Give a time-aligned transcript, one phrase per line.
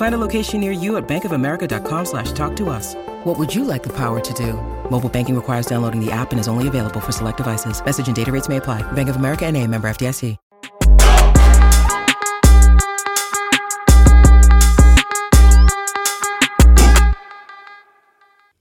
[0.00, 2.94] Find a location near you at bankofamerica.com slash talk to us.
[3.24, 4.54] What would you like the power to do?
[4.90, 7.84] Mobile banking requires downloading the app and is only available for select devices.
[7.84, 8.80] Message and data rates may apply.
[8.92, 10.38] Bank of America and a member FDIC.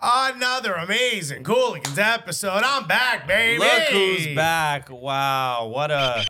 [0.02, 2.64] Another amazing Cooligans episode.
[2.66, 3.60] I'm back, baby.
[3.60, 4.90] Look who's back.
[4.90, 5.68] Wow.
[5.68, 6.26] What a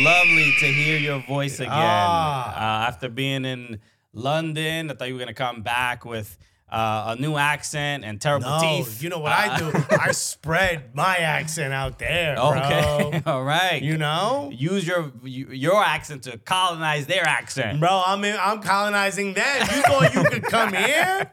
[0.00, 1.72] lovely to hear your voice again.
[1.72, 2.84] Ah.
[2.84, 3.80] Uh, after being in
[4.14, 6.38] London, I thought you were going to come back with
[6.74, 9.02] uh, a new accent and terrible No, teeth.
[9.02, 9.72] you know what Uh, I do?
[9.90, 12.50] I spread my accent out there, bro.
[12.54, 13.22] Okay.
[13.26, 13.80] All right.
[13.82, 14.50] You know?
[14.52, 17.80] Use your your accent to colonize their accent.
[17.80, 19.60] Bro, I'm in, I'm colonizing them.
[19.60, 21.30] You thought you could come here?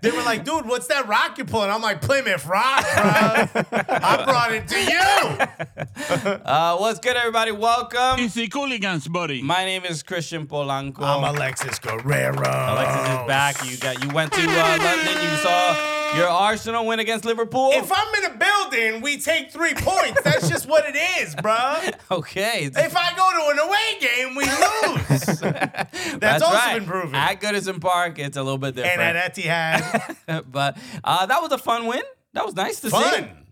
[0.00, 1.70] They were like, dude, what's that rock you're pulling?
[1.70, 3.72] I'm like, Plymouth Rock, bro.
[3.88, 6.38] I brought it to you.
[6.44, 7.52] Uh, what's good, everybody?
[7.52, 8.20] Welcome.
[8.20, 9.42] It's the Cooligans, buddy.
[9.42, 11.02] My name is Christian Polanco.
[11.02, 12.40] I'm Alexis Guerrero.
[12.40, 13.70] Alexis is back.
[13.70, 14.40] You got you went to
[14.78, 17.70] You saw your Arsenal win against Liverpool.
[17.72, 20.22] If I'm in a building, we take three points.
[20.22, 21.78] That's just what it is, bro.
[22.10, 22.70] okay.
[22.74, 25.40] If I go to an away game, we lose.
[26.20, 26.78] That's, also right.
[26.78, 27.14] been proven.
[27.14, 29.00] At Goodison Park, it's a little bit different.
[29.00, 32.02] and at Etihad, but uh, that was a fun win.
[32.34, 32.96] That was nice to see.
[32.96, 33.46] fun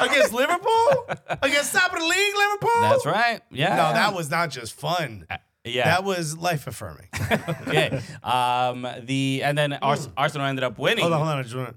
[0.00, 1.06] against Liverpool,
[1.42, 2.80] against top of the league, Liverpool.
[2.82, 3.40] That's right.
[3.50, 3.70] Yeah.
[3.70, 5.26] No, that was not just fun.
[5.64, 5.84] Yeah.
[5.84, 7.08] That was life affirming.
[7.66, 8.00] okay.
[8.22, 11.02] Um, the and then Ars- Arsenal ended up winning.
[11.02, 11.74] hold on, hold on.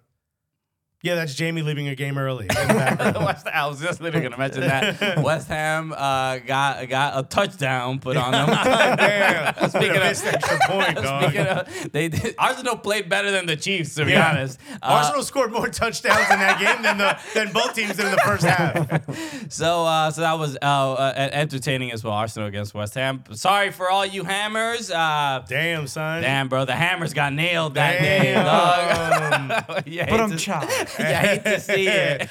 [1.06, 1.16] I just wanna...
[1.16, 2.44] Yeah, that's Jamie leaving a game early.
[2.50, 3.17] in the background.
[3.25, 8.00] West, I was just literally gonna mention that West Ham uh, got got a touchdown
[8.00, 8.47] put on them.
[8.63, 9.53] Damn.
[9.53, 11.24] Speaking Speaking of- missed extra point, dog.
[11.24, 14.30] Speaking of, they did, Arsenal played better than the Chiefs, to be Yeah.
[14.31, 14.59] honest.
[14.81, 18.12] Uh, Arsenal scored more touchdowns in that game than the than both teams did in
[18.12, 19.51] the first half.
[19.51, 22.13] So, uh, so that was uh, uh, entertaining as well.
[22.13, 23.24] Arsenal against West Ham.
[23.31, 24.90] Sorry for all you hammers.
[24.91, 26.22] Uh, Damn, son.
[26.22, 28.24] damn, bro, the hammers got nailed that Damn.
[28.24, 28.34] day.
[29.75, 29.84] Dog.
[29.85, 30.72] yeah, But I'm to- chopped.
[31.00, 32.29] yeah, I hate to see it.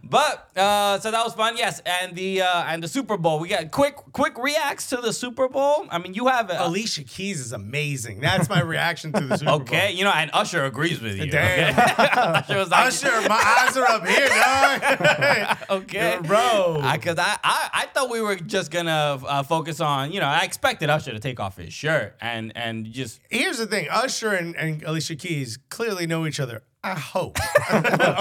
[0.04, 1.56] but uh, so that was fun.
[1.56, 3.38] Yes, and the uh, and the Super Bowl.
[3.38, 5.86] We got quick quick reacts to the Super Bowl.
[5.90, 8.20] I mean, you have a, Alicia Keys is amazing.
[8.20, 9.60] That's my reaction to the Super Bowl.
[9.62, 11.30] okay, you know, and Usher agrees with you.
[11.30, 11.78] Damn.
[11.78, 11.82] okay?
[12.14, 15.58] Usher was like, Usher, my eyes are up here, dog.
[15.82, 16.80] okay, Bro.
[16.92, 20.40] Because I, I, I thought we were just gonna uh, focus on, you know, I
[20.40, 24.56] expected Usher to take off his shirt and and just Here's the thing Usher and,
[24.56, 26.62] and Alicia Keys clearly know each other.
[26.84, 27.38] I hope.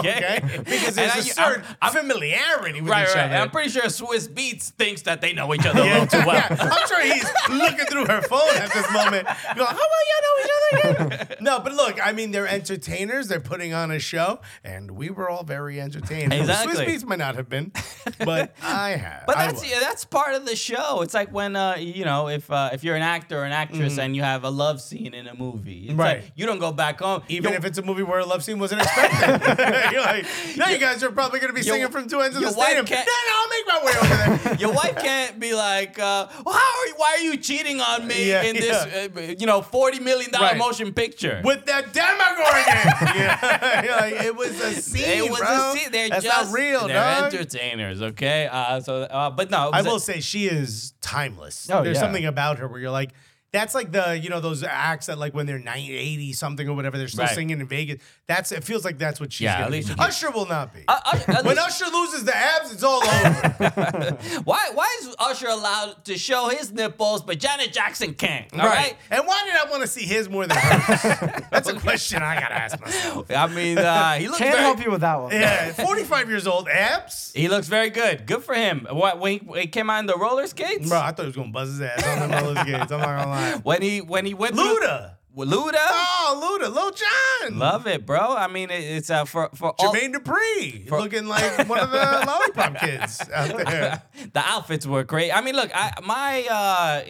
[0.04, 0.40] Okay.
[0.42, 3.26] Because And there's I- a certain I'm- familiarity with right, each right.
[3.26, 3.36] other.
[3.36, 6.36] I'm pretty sure Swizz Beatz thinks that they know each other a little too well.
[6.36, 9.26] Yeah, I'm sure he's looking through her phone at this moment,
[9.56, 10.52] going, "How well y'all know each
[10.86, 13.28] other again?" no, but look, I mean, they're entertainers.
[13.28, 16.34] They're putting on a show, and we were all very entertained.
[16.34, 16.76] Exactly.
[16.76, 17.72] Swizz Beatz might not have been,
[18.20, 19.26] but I have.
[19.28, 21.02] But I that's yeah, that's part of the show.
[21.02, 23.98] It's like when uh, you know if uh, if you're an actor or an actress
[24.00, 25.94] and you have a love scene in a movie, it's.
[25.94, 26.22] Right.
[26.24, 27.24] Like, you don't go back home.
[27.30, 29.92] even if it's a movie where a love scene wasn't expected.
[29.92, 30.26] You're like,
[30.58, 32.52] no, you guys are probably going to be Your- singing from two ends of your
[32.52, 32.86] the wife stadium.
[32.86, 34.56] No, can't- no, I'll make my way over there.
[34.60, 38.08] Your wife can't be like, uh, well, how are you, why are you cheating on
[38.08, 40.58] me Yeah, in this, uh, you know, forty million dollar Right.
[40.58, 41.42] motion picture?
[41.44, 43.16] With that Demogorgon.
[43.16, 43.84] yeah.
[43.84, 45.72] You're like, it was a scene, it was bro.
[45.74, 45.92] a scene.
[45.92, 47.34] They're That's just not real, They're dog.
[47.34, 48.48] entertainers, okay?
[48.52, 51.70] Uh, so, uh, but no, it I was a- will say she is timeless.
[51.72, 52.02] Oh, There's yeah.
[52.02, 53.12] something about her where you're like,
[53.52, 56.74] that's like the, you know, those acts that like when they're 90, 80 something or
[56.76, 57.36] whatever, they're still Right.
[57.36, 58.02] singing in Vegas.
[58.26, 59.96] That's it feels like that's what she's Yeah, at least be.
[60.00, 60.80] Usher will not be.
[60.88, 64.18] Uh, Usher- when least- Usher loses the abs, it's all over.
[64.46, 68.48] why why is Usher allowed to show his nipples, but Janet Jackson can't?
[68.54, 68.96] All right.
[69.12, 71.02] And why did I want to see his more than hers?
[71.52, 73.30] that's a question I gotta ask myself.
[73.30, 75.32] I mean, uh, he looks Can't very, help you with that one.
[75.34, 77.34] Yeah, 45 years old, abs?
[77.36, 78.26] He looks very good.
[78.26, 78.88] Good for him.
[78.90, 80.88] What when he, when he came out in the roller skates?
[80.88, 82.90] Bro, I thought he was gonna buzz his ass on the roller skates.
[82.92, 83.60] I'm not gonna lie.
[83.64, 85.16] When he when he went through- Luda.
[85.36, 85.74] With Luda.
[85.80, 87.58] Oh, Luda, Lil Jon.
[87.58, 88.36] Love it, bro.
[88.36, 91.98] I mean, it, it's uh, for for all Jermaine Dupri, looking like one of the
[92.28, 94.04] lollipop kids out there.
[94.32, 95.32] the outfits were great.
[95.32, 96.46] I mean, look, I, my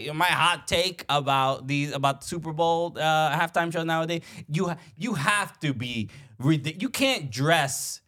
[0.10, 4.74] uh, my hot take about these about the Super Bowl uh, halftime show nowadays, you
[4.96, 6.10] you have to be
[6.42, 8.00] you can't dress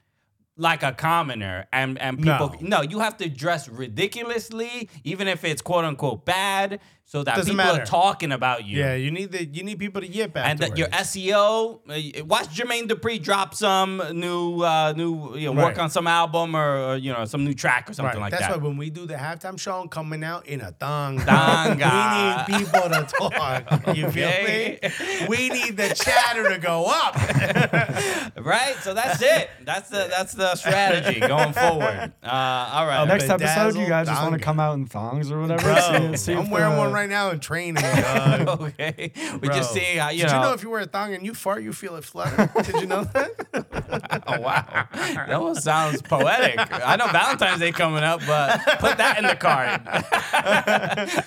[0.57, 2.77] like a commoner and and people No.
[2.77, 7.51] no you have to dress ridiculously even if it's quote unquote bad so that Doesn't
[7.53, 7.83] people matter.
[7.83, 8.79] are talking about you.
[8.79, 10.87] Yeah, you need the you need people to yip And that your.
[10.87, 15.83] SEO, uh, watch Jermaine Dupri drop some new, uh, new, you know, work Right.
[15.83, 18.31] on some album or, or, you know, some new track or something Right.
[18.31, 18.59] like That's that.
[18.59, 21.19] why when we do the halftime show, I'm coming out in a thong.
[21.19, 22.45] Tanga.
[22.49, 23.85] we need people to talk.
[23.95, 24.79] You feel Okay.
[24.81, 25.27] me?
[25.27, 27.15] We need the chatter to go up.
[28.43, 28.75] right?
[28.81, 29.49] So that's it.
[29.63, 32.13] That's the that's the strategy going forward.
[32.23, 32.29] Uh,
[32.73, 33.07] all right.
[33.07, 34.43] Next episode, you guys just want to donga.
[34.43, 35.61] come out in thongs or whatever.
[35.61, 37.83] Bro, See- see if I'm wearing the- one right now in training.
[37.83, 38.61] Dog.
[38.61, 39.11] okay.
[39.33, 39.55] We Bro.
[39.55, 40.35] just see how you Did know.
[40.35, 42.49] you know if you wear a thong and you fart, you feel it flutter?
[42.63, 44.23] Did you know that?
[44.27, 46.55] oh wow, that almost sounds poetic.
[46.57, 49.81] I know Valentine's Day coming up, but put that in the card.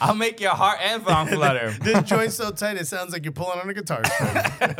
[0.00, 1.70] I'll make your heart and thong flutter.
[1.82, 4.74] this joint's so tight, it sounds like you're pulling on a guitar string.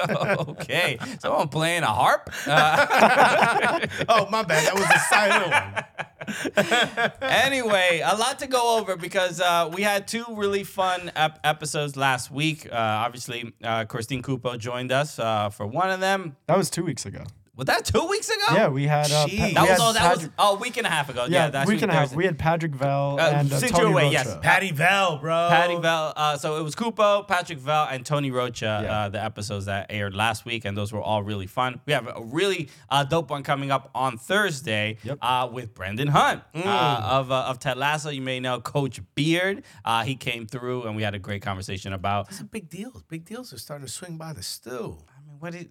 [0.49, 2.31] okay, someone playing a harp.
[2.47, 4.67] Uh, oh, my bad.
[4.67, 5.98] That was a silent one.
[7.21, 11.97] anyway, a lot to go over because uh, we had two really fun ep- episodes
[11.97, 12.67] last week.
[12.71, 16.37] Uh, obviously, uh, Christine Cupo joined us uh, for one of them.
[16.47, 17.25] That was two weeks ago.
[17.59, 18.55] Was that two weeks ago?
[18.55, 19.11] Yeah, we had.
[19.11, 19.37] Uh, Jeez.
[19.39, 21.25] Pa- we That was, had oh, that was oh, a week and a half ago.
[21.29, 22.15] Yeah, yeah, that's week and a half.
[22.15, 24.13] We had Patrick Vell Uh, and uh, Tony you're away, Rocha.
[24.13, 24.37] yes.
[24.41, 25.49] Patty Bell, bro.
[25.51, 26.13] Patty Vel.
[26.17, 28.81] Uh, so it was Kupo, Patrick Vel, and Tony Rocha.
[28.85, 28.93] Yeah.
[29.01, 31.81] Uh, the episodes that aired last week, and those were all really fun.
[31.85, 35.19] We have a really uh, dope one coming up on Thursday Yep.
[35.21, 36.65] uh, with Brendan Hunt Mm.
[36.65, 38.11] uh, of uh, of Ted Lasso.
[38.11, 39.65] You may know Coach Beard.
[39.85, 42.29] Uh, he came through, and we had a great conversation about.
[42.29, 43.03] It's a big deal.
[43.09, 44.99] Big deals are starting to swing by the stew.
[45.09, 45.71] I mean, what it,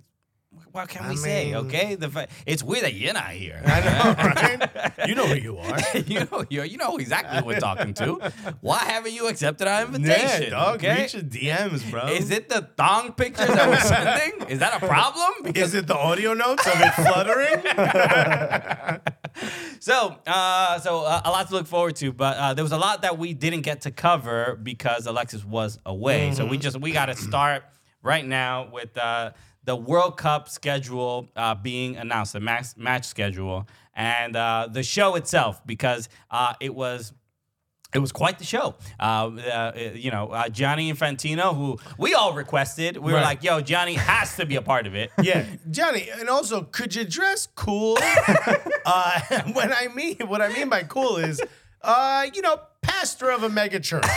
[0.72, 1.56] what can I we say?
[1.56, 3.62] Okay, the it's weird that you're not here.
[3.66, 4.16] I know,
[4.98, 5.08] right?
[5.08, 5.80] you know who you are.
[6.06, 8.32] you know, you you know exactly who we're talking to.
[8.62, 10.44] Why haven't you accepted our invitation?
[10.44, 10.76] Yeah, dog.
[10.78, 11.04] okay?
[11.04, 12.08] Reach your DMs, bro.
[12.08, 14.50] Is it the thong pictures that we're sending?
[14.50, 15.34] Is that a problem?
[15.44, 17.62] Because Is it the audio notes of it fluttering?
[19.80, 22.78] so, uh, so uh, a lot to look forward to, but uh, there was a
[22.78, 26.32] lot that we didn't get to cover because Alexis was away.
[26.34, 27.64] So we just we got to start
[28.04, 29.32] right now with uh,
[29.68, 35.16] the World Cup schedule uh, being announced, the match match schedule, and uh, the show
[35.16, 37.14] itself because uh, it was.
[37.94, 38.76] It was quite the show.
[39.00, 43.62] Uh, uh, you know, uh, Gianni Infantino, who we all requested, we were like, yo,
[43.62, 45.10] Johnny has to be a part of it.
[45.24, 46.10] yeah, Johnny.
[46.12, 47.98] And also, could you dress cool?
[48.86, 49.22] uh,
[49.54, 51.40] when I mean, what I mean by cool is,
[51.82, 52.60] uh, you know,
[53.00, 54.06] pastor of a mega church.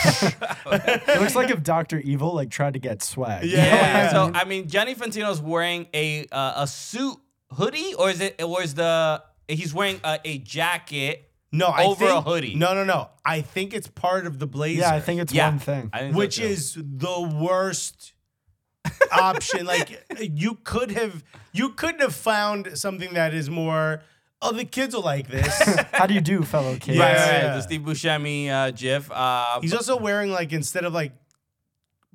[0.72, 3.44] It looks like if Doctor Evil like tried to get swag.
[3.44, 3.64] Yeah.
[3.64, 4.10] Yeah.
[4.10, 7.16] So I mean, Gianni Infantino's wearing a uh, a suit
[7.52, 8.40] hoodie, or is it?
[8.42, 11.30] Or is the he's wearing a, a jacket?
[11.52, 12.54] No, I Over a hoodie.
[12.54, 13.10] No, no, no.
[13.24, 14.82] I think it's part of the blazer.
[14.82, 15.90] Yeah, I think it's Yeah, one thing.
[15.92, 18.12] I think so which is the worst
[19.10, 19.66] option.
[19.66, 24.02] Like you could have, you couldn't have found something that is more.
[24.42, 25.62] Oh, the kids are like this.
[25.92, 26.96] How do you do, fellow kids?
[26.98, 27.04] Yeah.
[27.04, 29.10] right, right, right, the Steve Buscemi uh, GIF.
[29.12, 31.12] Uh, He's also wearing like instead of like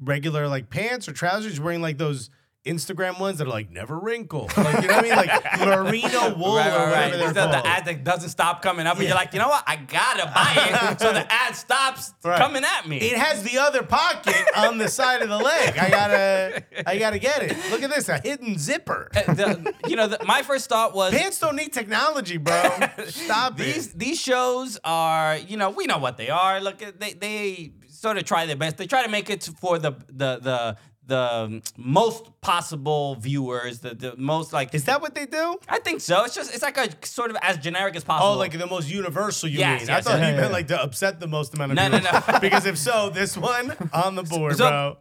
[0.02, 2.30] regular like pants or trousers, he's wearing like those
[2.66, 4.50] Instagram ones that are like never wrinkle.
[4.58, 5.16] Like you know what I mean?
[5.16, 7.34] Like merino wool Right, or whatever right.
[7.34, 9.64] the, the ad that doesn't stop coming up, and you're like, you know what?
[9.68, 12.38] I gotta buy it, so the ad stops Right.
[12.40, 12.98] coming at me.
[12.98, 15.78] it has the other pocket on the side of the leg.
[15.78, 17.56] I gotta, I gotta get it.
[17.70, 19.10] Look at this, a hidden zipper.
[19.16, 22.64] Uh, the- you know, the, my first thought was Pants don't need technology, bro.
[23.08, 24.00] Stop these it.
[24.00, 26.60] these shows are, you know, we know what they are.
[26.60, 28.78] Look, they they sort of try their best.
[28.78, 30.78] They try to make it for the the the
[31.08, 34.74] the um, most possible viewers, the the most like.
[34.74, 35.58] Is that what they do?
[35.70, 36.24] I think so.
[36.24, 38.30] It's just it's like a sort of as generic as oh, possible.
[38.34, 39.90] Oh, like the most universal, you Yes, mean?
[39.92, 40.20] I thought yes.
[40.20, 40.54] you Yeah, meant yeah.
[40.54, 42.34] like to upset the most amount of No, no, people.
[42.34, 42.40] no.
[42.48, 44.98] because if so, this one on the board, So- bro.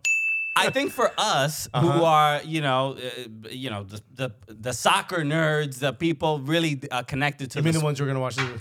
[0.57, 2.05] I think for us who Uh-huh.
[2.05, 7.03] are, you know, uh, you know, the, the the soccer nerds, the people really uh,
[7.03, 8.61] connected to You mean the the ones who are gonna watch the,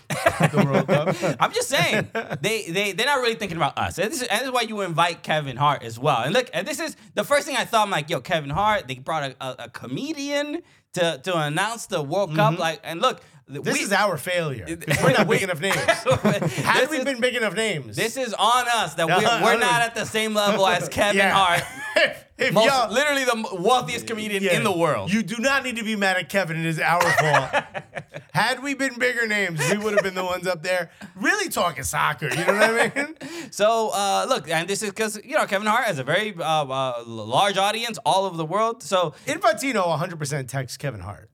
[0.51, 1.37] the World Cup?
[1.39, 2.07] I'm just saying
[2.41, 3.99] they they they're not really thinking about us.
[3.99, 6.23] And this, is, and this is why you invite Kevin Hart as well.
[6.23, 7.83] And look, and this is the first thing I thought.
[7.83, 8.87] I'm like, yo, Kevin Hart.
[8.87, 12.57] They brought a, a, a comedian to to announce the World Cup.
[12.59, 13.21] Like, and look,
[13.51, 13.61] Mm-hmm.
[13.63, 14.65] This we, is our failure.
[15.03, 15.75] We're not We- big enough names.
[16.63, 19.59] Had we is- been big enough names, This is on us that No, we're, we're
[19.59, 21.33] don't at the same level as Kevin Yeah.
[21.33, 25.11] Hart, if, if most, y'all- literally the wealthiest comedian yeah, in the world.
[25.11, 26.57] you do not need to be mad at Kevin.
[26.57, 27.63] It is our fault.
[28.33, 31.83] Had we been bigger names, we would have been the ones up there really talking
[31.83, 32.29] soccer.
[32.29, 33.15] You know what I mean?
[33.51, 36.43] So uh, look, and this is because you know Kevin Hart has a very uh,
[36.65, 38.81] uh, large audience all over the world.
[38.81, 41.29] So Infantino 100% texts Kevin Hart.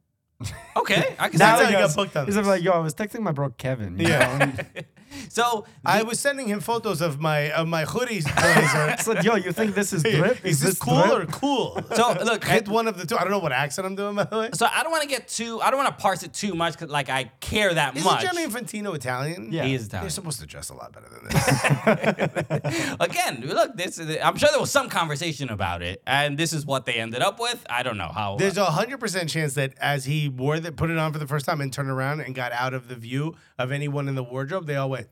[0.75, 2.71] okay, I can That's see how he you got goes- booked on He's like, yo,
[2.73, 3.97] I was texting my bro Kevin.
[3.99, 4.51] you Yeah.
[5.09, 8.77] know, and So I was sending him photos of my of my hoodies blazer.
[8.77, 10.43] I said, yo, you think this is drip?
[10.45, 11.29] Is this cool drip?
[11.29, 11.81] or cool?
[11.95, 13.17] so look, Hit one of the two.
[13.17, 14.49] I don't know what accent I'm doing by the way.
[14.53, 15.61] so I don't want to get too.
[15.61, 16.77] I don't want to parse it too much.
[16.77, 18.21] Cause, like I care that Isn't much.
[18.23, 19.51] Gianni Infantino Italian?
[19.51, 19.65] Yeah.
[19.65, 20.03] He is Italian.
[20.03, 22.95] They're supposed to dress a lot better than this.
[22.99, 23.99] Again, look, this.
[23.99, 27.39] I'm sure there was some conversation about it, and this is what they ended up
[27.39, 27.65] with.
[27.69, 28.37] I don't know how.
[28.37, 31.19] There's uh, a hundred percent chance that as he wore that, put it on for
[31.19, 34.15] the first time, and turned around and got out of the view of anyone in
[34.15, 35.10] the wardrobe, they all went went.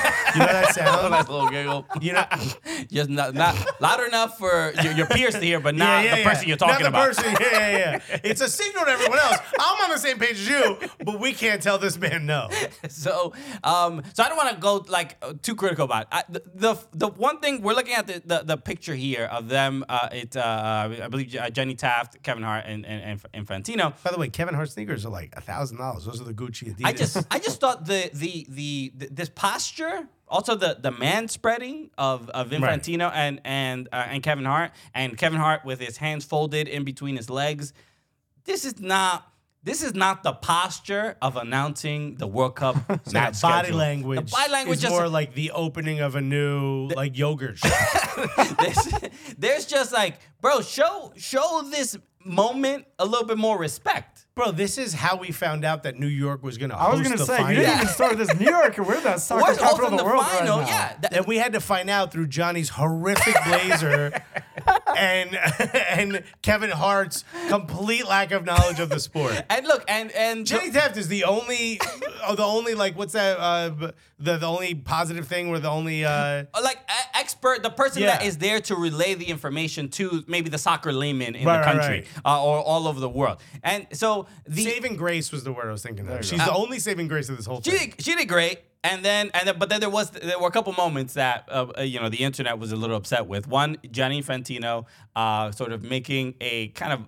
[0.36, 1.10] you know that sound?
[1.10, 1.86] nice little giggle.
[2.00, 2.24] You know,
[2.90, 6.48] Just not, not loud enough for your, your peers to hear, but not the person
[6.48, 7.16] you're talking Not the about.
[7.16, 7.36] person.
[7.40, 7.78] Yeah, yeah,
[8.10, 8.20] yeah.
[8.24, 9.38] It's a signal to everyone else.
[9.58, 12.48] I'm on the same page as you, but we can't tell this man no.
[12.88, 13.32] So,
[13.64, 16.08] um, so I don't want to go like too critical about it.
[16.12, 19.48] I, the, the the one thing we're looking at the, the, the picture here of
[19.48, 19.84] them.
[19.88, 23.94] Uh, it uh, I believe uh, Jenny Taft, Kevin Hart, and, and, and Infantino.
[24.02, 26.04] By the way, Kevin Hart sneakers are like a thousand dollars.
[26.04, 26.84] Those are the Gucci Adidas.
[26.86, 31.28] I just I just thought the the the, the this posture, also the the man
[31.28, 35.96] spreading of of Infantino and and uh, and Kevin Hart, and Kevin Hart with his
[35.96, 37.72] hands folded in between his legs.
[38.44, 39.32] This is not.
[39.62, 43.78] This is not the posture of announcing the World Cup So match that body schedule.
[43.78, 44.30] language.
[44.30, 47.58] The body language is just more like the opening of a new like yogurt.
[48.60, 48.88] there's,
[49.36, 54.15] there's just like, bro, show show this moment a little bit more respect.
[54.36, 56.74] Bro, this is how we found out that New York was gonna.
[56.76, 57.52] I was gonna say, final.
[57.52, 58.76] you didn't even start this New York.
[58.76, 60.70] We're the soccer We're capital of the, the world final, right now.
[60.70, 60.96] yeah.
[61.00, 64.12] That- and we had to find out through Johnny's horrific blazer
[64.98, 65.34] and
[66.16, 69.40] and Kevin Hart's complete lack of knowledge of the sport.
[69.50, 71.80] and look, and and Jenny Taft is the only,
[72.26, 73.38] oh, the only like what's that?
[73.38, 76.04] Uh, the the only positive thing, or the only.
[76.04, 78.28] Uh, like a- expert, the person that Yeah.
[78.28, 81.80] is there to relay the information to maybe the soccer layman in Right, the right,
[81.80, 83.38] country uh, or all over the world.
[83.62, 86.24] And so the saving grace was the word I was thinking of.
[86.24, 87.90] She's the only saving grace of this whole she thing.
[87.90, 88.60] did, she did great.
[88.86, 91.66] And then and then, but then there was there were a couple moments that uh,
[91.76, 93.48] uh, you know the internet was a little upset with.
[93.48, 97.00] One, Gianni Infantino uh, sort of making a kind of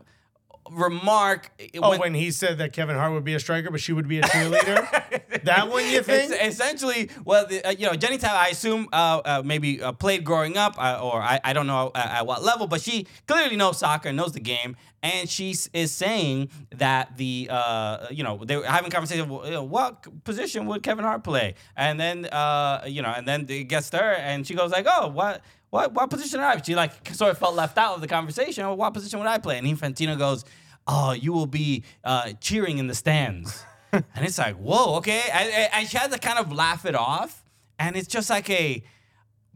[0.70, 1.50] remark.
[1.82, 4.08] Oh, when- when he said that Kevin Hart would be a striker, but she would
[4.08, 5.42] be a cheerleader.
[5.44, 6.32] that one, you think?
[6.32, 10.24] Es- essentially, well, the, uh, you know, Jenny I assume uh, uh, maybe uh, played
[10.24, 13.56] growing up, uh, or I, I don't know at, at what level, but she clearly
[13.56, 18.56] knows soccer, knows the game, and she is saying that the, uh, you know, they
[18.56, 19.28] were having conversation.
[19.28, 21.54] well, What position would Kevin Hart play?
[21.76, 24.86] And then, uh, you know, and then it gets to her, and she goes like,
[24.88, 26.60] "Oh, what?" What, what position would I?
[26.62, 28.64] She like sort of felt left out of the conversation.
[28.66, 29.58] Well, what position would I play?
[29.58, 30.44] And Infantino goes,
[30.86, 35.22] "Oh, you will be uh, cheering in the stands." and it's like, whoa, okay.
[35.32, 37.42] And- and she had to kind of laugh it off.
[37.78, 38.82] And it's just like a,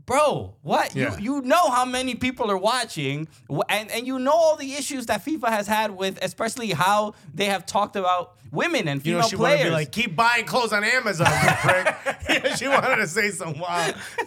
[0.07, 0.95] bro, what?
[0.95, 1.17] Yeah.
[1.19, 3.29] You, you know how many people are watching,
[3.69, 7.47] and, and you know all the issues that FIFA has had with, especially how they
[7.47, 9.71] have talked about women and You female know, she wanted to players.
[9.71, 11.97] be like, keep buying clothes on Amazon, you prick.
[12.59, 13.95] She wanted to say some wild.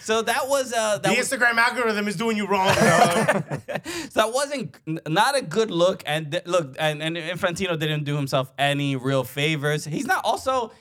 [0.00, 3.44] so that was uh, The was, Instagram algorithm is doing you wrong, dog.
[4.10, 4.76] so that wasn't
[5.08, 6.02] not a good look.
[6.06, 9.84] And th- look, and, and Infantino didn't do himself any real favors.
[9.84, 10.72] He's not also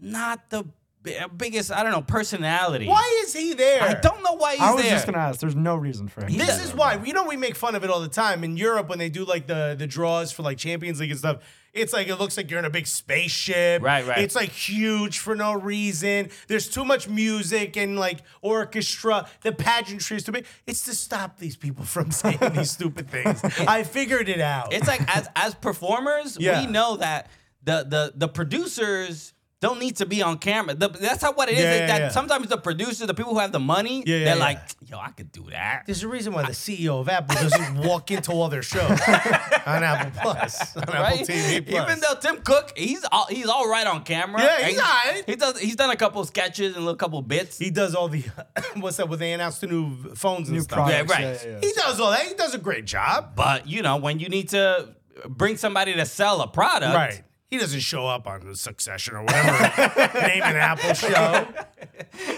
[0.00, 0.64] not the
[1.06, 2.86] Uh, biggest, I don't know, personality.
[2.86, 3.80] Why is he there?
[3.82, 4.68] I don't know why he's there.
[4.68, 4.90] I was there.
[4.92, 5.40] just gonna ask.
[5.40, 6.36] There's no reason for him.
[6.36, 8.88] This is why you know we make fun of it all the time in Europe
[8.88, 11.38] when they do like the the draws for like Champions League and stuff.
[11.72, 13.80] It's like it looks like you're in a big spaceship.
[13.82, 14.18] Right, right.
[14.18, 16.28] It's like huge for no reason.
[16.48, 19.26] There's too much music and like orchestra.
[19.42, 20.46] The pageantry is too big.
[20.66, 23.40] It's to stop these people from saying these stupid things.
[23.60, 24.72] I figured it out.
[24.74, 26.60] It's like as as performers, Yeah.
[26.60, 27.30] we know that
[27.62, 30.74] the the the producers don't need to be on camera.
[30.74, 31.60] The, that's how what it is.
[31.60, 32.08] Yeah, yeah, that yeah.
[32.08, 34.42] sometimes the producers, the people who have the money, Yeah, yeah, they're yeah.
[34.42, 35.82] like, yo, I could do that.
[35.86, 38.90] There's a reason why the CEO of Apple doesn't walk into all their shows
[39.66, 41.20] on Apple Plus, on Apple Right?
[41.20, 41.82] TV Plus.
[41.90, 44.42] Even though Tim Cook, he's all, he's all right on camera.
[44.42, 45.22] Yeah, And he's all right.
[45.26, 45.58] He does.
[45.60, 47.58] He's done a couple sketches and a little couple bits.
[47.58, 48.24] he does all the
[48.76, 49.08] what's that?
[49.08, 50.88] When they announced the new phones and New stuff.
[50.88, 51.10] products.
[51.12, 51.20] right.
[51.20, 51.60] Yeah, yeah, yeah.
[51.60, 52.22] He does all that.
[52.26, 53.36] He does a great job.
[53.36, 54.88] but you know, when you need to
[55.28, 57.22] bring somebody to sell a product, Right.
[57.50, 59.50] He doesn't show up on the Succession or whatever
[60.20, 61.46] name an Apple show.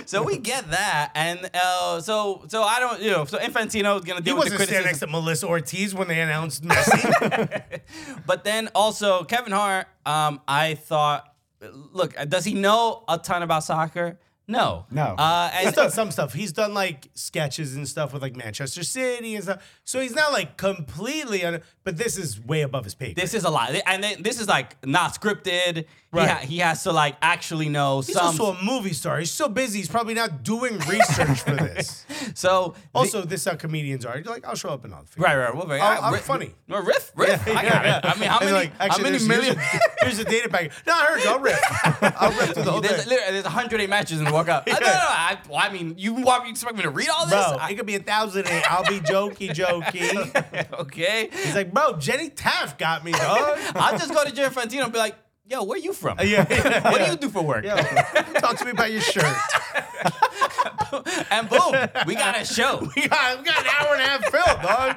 [0.06, 4.04] So we get that, and uh, so so I don't, you know, so Infantino is
[4.04, 7.80] gonna He deal with the wasn't standing next to Melissa Ortiz when they announced Messi.
[8.26, 13.64] But then also Kevin Hart, um, I thought, look, does he know a ton about
[13.64, 14.18] soccer?
[14.48, 15.14] No, No.
[15.16, 16.32] Uh, he's done some stuff.
[16.34, 19.80] He's done like sketches and stuff with like Manchester City and stuff.
[19.84, 23.06] So he's not like completely on but this is way above his pay.
[23.06, 23.16] grade.
[23.16, 25.86] this is a lot, and then this is like not scripted.
[26.12, 26.24] Right.
[26.24, 28.26] He, ha- he has to like actually know He's some.
[28.26, 29.18] also a movie star.
[29.18, 29.78] He's so busy.
[29.78, 32.04] He's probably not doing research for this.
[32.34, 34.16] so Also, this is how comedians are.
[34.18, 35.54] You're like, I'll show up and I'll figure Right, right.
[35.54, 36.54] Well, very, I'll- I'm riff- funny.
[36.68, 37.48] No, riff, riff.
[37.56, 38.04] I got it.
[38.04, 39.54] I mean, how And many, like, actually, how many there's million?
[39.56, 40.72] usually- Here's the data package.
[40.86, 41.30] No, I heard you.
[41.30, 41.58] I'll rip.
[42.20, 43.08] I'll rip through the whole There's, thing.
[43.08, 44.64] literally- there's 108 matches in the World Cup.
[44.66, 47.08] I, no, no, no, I, well, I mean, you want me expect me to read
[47.08, 47.32] all this?
[47.34, 50.72] Bro, I- it could be a thousand and I'll be jokey jokey.
[50.80, 51.30] okay.
[51.32, 53.58] He's like, bro, Jenny Taft got me, dog.
[53.76, 55.16] I'll just go to Jim Fantino and be like,
[55.52, 56.18] yo, where you from?
[56.20, 56.90] yeah, yeah.
[56.90, 57.64] What do you do for work?
[57.64, 57.76] Yo,
[58.40, 59.24] talk to me about your shirt.
[61.30, 61.72] And boom,
[62.06, 62.86] we got a show.
[62.96, 64.96] We got, we got an hour and a half filled, dog.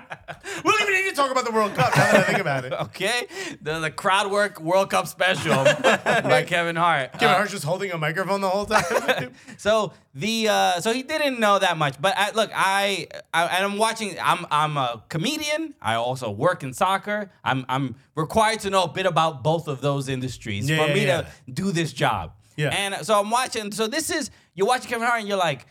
[0.65, 2.65] We don't even need to talk about the World Cup now that I think about
[2.65, 2.73] it.
[2.73, 3.27] Okay,
[3.61, 7.13] the, the crowd work World Cup special by Kevin Hart.
[7.13, 9.31] Kevin Uh, Hart's just holding a microphone the whole time.
[9.57, 13.63] So the uh, so he didn't know that much, but I, look, I, I and
[13.65, 14.17] I'm watching.
[14.21, 15.75] I'm I'm a comedian.
[15.81, 17.31] I also work in soccer.
[17.43, 21.05] I'm I'm required to know a bit about both of those industries Yeah, for me
[21.05, 22.33] yeah, to do this job.
[22.55, 22.69] Yeah.
[22.69, 23.71] And so I'm watching.
[23.71, 25.65] So this is you're watching Kevin Hart, and you're like,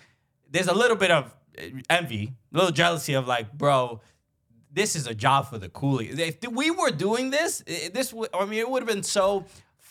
[0.50, 4.00] there's a little bit of eh, envy, a little jealousy of like, bro.
[4.73, 6.19] This is a job for the coolie.
[6.19, 9.45] If we were doing this, eh, this would, I mean, it would have been so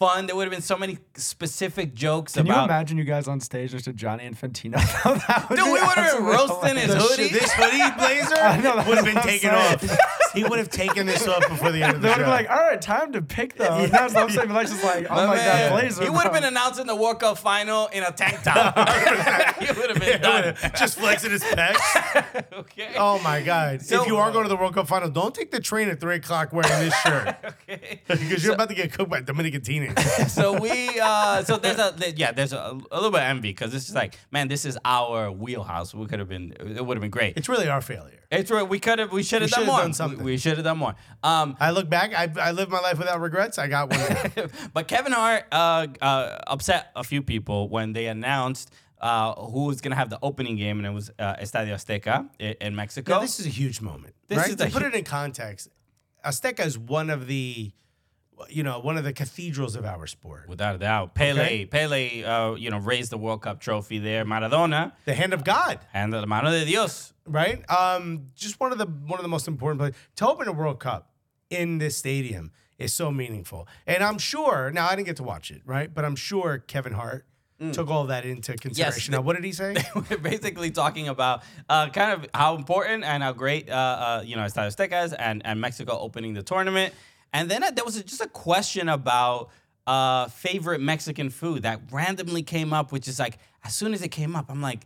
[0.08, 0.26] fun.
[0.28, 3.72] There would have been so many specific jokes Can you imagine you guys on stage
[3.74, 4.74] next to Johnny Infantino?
[5.28, 7.16] That would Dude, be we would have been absolutely roasting his hilarious.
[7.16, 7.30] hoodie.
[7.30, 8.30] this hoodie blazer
[8.64, 9.92] know, that's would have what been I'm taken saying.
[9.92, 10.34] off.
[10.34, 12.14] He would have taken this off before the end of the day.
[12.16, 12.32] They the would show.
[12.32, 13.66] have been like, all right, time to pick though.
[13.84, 14.50] And that's what I'm saying.
[14.50, 16.04] Like, just like, oh My my man, god, blazer.
[16.04, 18.76] He would have been announcing the World Cup final in a tank top.
[19.60, 20.56] he would have been done.
[20.78, 22.44] just flexing his pecs.
[22.54, 22.94] Okay.
[22.98, 23.82] Oh my god!
[23.84, 26.00] So- if you are going to the World Cup final, don't take the train at
[26.00, 27.36] three o'clock wearing this shirt
[27.70, 28.02] Okay.
[28.08, 29.93] because you're about to get cooked by Dominican teenagers.
[30.28, 33.72] So we, uh, so there's a, yeah, there's a, a little bit of envy because
[33.72, 35.94] this is like, man, this is our wheelhouse.
[35.94, 37.38] We could have been, it would have been great.
[37.38, 38.20] It's really our failure.
[38.32, 38.68] It's right.
[38.68, 39.82] We could have, we should have done should've more.
[39.82, 40.24] done something.
[40.24, 40.96] We, we should have done more.
[41.22, 42.14] Um, I look back.
[42.16, 43.58] I, I lived my life without regrets.
[43.58, 44.50] I got one.
[44.74, 48.74] but Kevin Hart uh, uh, upset a few people when they announced
[49.04, 52.30] uh, who was going to have the opening game, and it was uh, Estadio Azteca
[52.40, 53.16] in, in Mexico.
[53.16, 54.16] Now, this is a huge moment.
[54.30, 54.50] This right?
[54.50, 55.70] is to put hu- it in context,
[56.26, 57.74] Azteca is one of the,
[58.50, 60.48] you know, one of the cathedrals of our sport.
[60.48, 61.66] Without a doubt, Pele, Okay.
[61.66, 64.26] Pele, uh, you know, raised the World Cup trophy there.
[64.26, 67.14] Maradona, The hand of God, and la mano de Dios.
[67.26, 67.64] right?
[67.70, 70.80] Um, just one of the one of the most important places to open a World
[70.80, 71.12] Cup
[71.50, 73.68] in this stadium is so meaningful.
[73.88, 74.72] And I'm sure.
[74.74, 75.94] Now I didn't get to watch it, right?
[75.94, 77.26] But I'm sure Kevin Hart
[77.72, 79.12] took all that into consideration.
[79.12, 79.74] the- now, what did he say?
[79.96, 84.36] We're basically talking about uh, kind of how important and how great, uh, uh, you
[84.36, 86.94] know, Estadio Azteca is and, and Mexico opening the tournament.
[87.34, 89.50] And then uh, there was just a question about
[89.88, 94.10] uh, favorite Mexican food that randomly came up, which is like, as soon as it
[94.10, 94.86] came up, I'm like,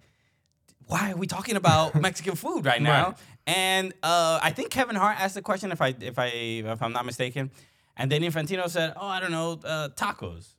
[0.88, 3.08] why are we talking about Mexican food right now?
[3.08, 3.17] Right.
[3.45, 6.93] And uh, I think Kevin Hart asked the question, if I if I if I'm
[6.93, 7.52] not mistaken,
[7.95, 10.54] and then Infantino said, "Oh, I don't know, uh, tacos."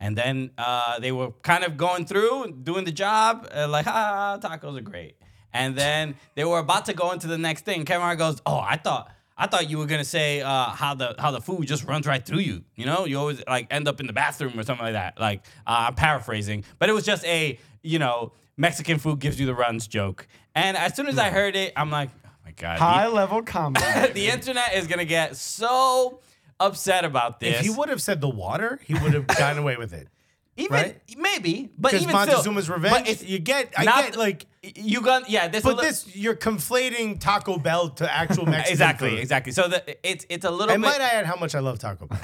[0.00, 4.38] And then uh, they were kind of going through, doing the job, uh, like, ah,
[4.42, 5.14] tacos are great.
[5.52, 7.84] And then they were about to go into the next thing.
[7.84, 11.14] Kevin Hart goes, "Oh, I thought." I thought you were gonna say uh, how the
[11.18, 12.64] how the food just runs right through you.
[12.76, 15.18] You know, you always like end up in the bathroom or something like that.
[15.20, 19.46] Like uh, I'm paraphrasing, but it was just a you know Mexican food gives you
[19.46, 20.26] the runs joke.
[20.54, 23.42] And as soon as I heard it, I'm like, oh my god, the- high level
[23.42, 23.84] comedy.
[24.12, 26.20] the internet is gonna get so
[26.60, 27.58] upset about this.
[27.58, 30.08] if he would have said the water, he would have gotten away with it.
[30.56, 31.00] Even right?
[31.16, 33.08] maybe, but even still, Montezuma's but revenge.
[33.08, 35.48] it's you get, I not- get like, you got yeah.
[35.48, 39.18] This but this you're conflating Taco Bell to actual Mexican exactly food.
[39.20, 39.52] exactly.
[39.52, 40.88] So the, it's it's a little And bit.
[40.88, 42.18] might I add how much I love Taco Bell?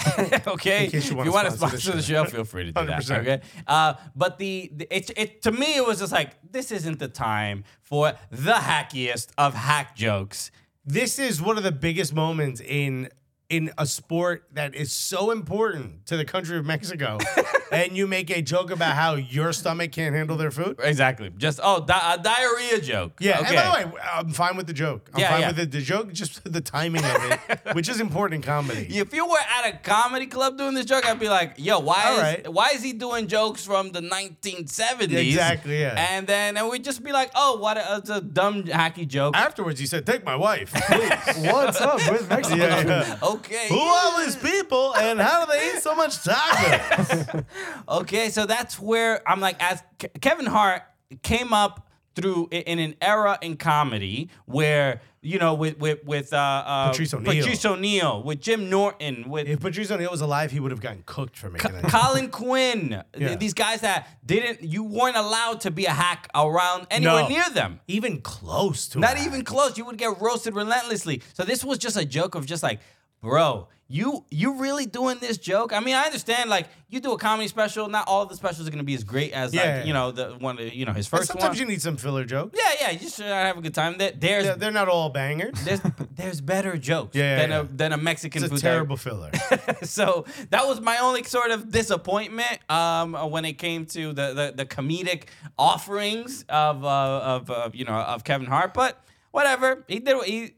[0.49, 0.85] okay.
[0.85, 2.25] In case you if you want to sponsor the sponsor the show.
[2.27, 3.03] feel free to do that.
[3.03, 3.19] 100%.
[3.21, 3.41] Okay.
[3.67, 7.09] Uh, but the, the it, it to me it was just like this isn't the
[7.09, 10.51] time for the hackiest of hack jokes.
[10.85, 13.09] this is one of the biggest moments in
[13.51, 17.17] in a sport that is so important to the country of Mexico,
[17.73, 20.79] and you make a joke about how your stomach can't handle their food.
[20.83, 21.31] Exactly.
[21.39, 23.13] Just oh, di- a diarrhea joke.
[23.21, 23.57] Yeah, Okay.
[23.57, 25.09] and by the way, I'm fine with the joke.
[25.15, 25.47] I'm Yeah, fine yeah.
[25.49, 27.17] with the, the joke, just the timing of
[27.49, 28.87] it, which is important in comedy.
[28.99, 32.05] If you were at a comedy club doing this joke, I'd be like, "Yo, why
[32.05, 32.53] All is right.
[32.53, 36.07] why is he doing jokes from the 1970s?" Exactly, yeah.
[36.17, 39.35] And then and we'd just be like, "Oh, what a, it's a dumb hacky joke."
[39.35, 41.11] Afterwards, he said, "Take my wife, please."
[41.51, 42.57] What's up with Mexico?
[42.57, 43.17] yeah, yeah.
[43.23, 43.38] Okay.
[43.69, 47.45] Who are these people, and how do they eat so much tacos?
[47.89, 50.83] Okay, so that's where I'm like, as Ke- Kevin Hart
[51.23, 56.37] came up through in an era in comedy where you know with with with uh,
[56.37, 57.33] uh Patrice O'Neal.
[57.33, 61.03] Patrice O'Neal, with Jim Norton, with if Patrice O'Neal was alive, he would have gotten
[61.07, 61.85] cooked for making that.
[61.91, 63.37] Colin Quinn, th- Yeah.
[63.37, 67.29] these guys that didn't, you weren't allowed to be a hack around anywhere No.
[67.29, 67.81] near them.
[67.87, 69.79] Even close to Not even close.
[69.79, 71.23] You would get roasted relentlessly.
[71.35, 72.81] So this was just a joke of just like,
[73.21, 75.73] bro, you you really doing this joke?
[75.73, 78.69] I mean, I understand like you do a comedy special, not all of the specials
[78.69, 79.77] are gonna be as great as Yeah.
[79.79, 81.59] like you know the one you know his And first sometimes one.
[81.59, 82.55] you need some filler jokes.
[82.63, 83.97] yeah, yeah, you just uh, have a good time.
[83.97, 85.55] There, there's Yeah, they're not all bangers.
[85.65, 85.81] there's
[86.15, 87.61] there's better jokes Yeah, than yeah.
[87.61, 89.31] a than a Mexican It's a terrible filler.
[89.83, 94.53] so that was my only sort of disappointment um, when it came to the the,
[94.55, 95.25] the comedic
[95.59, 98.75] offerings of, uh, of of you know of Kevin Hart.
[98.75, 100.15] But whatever, he did.
[100.15, 100.53] what He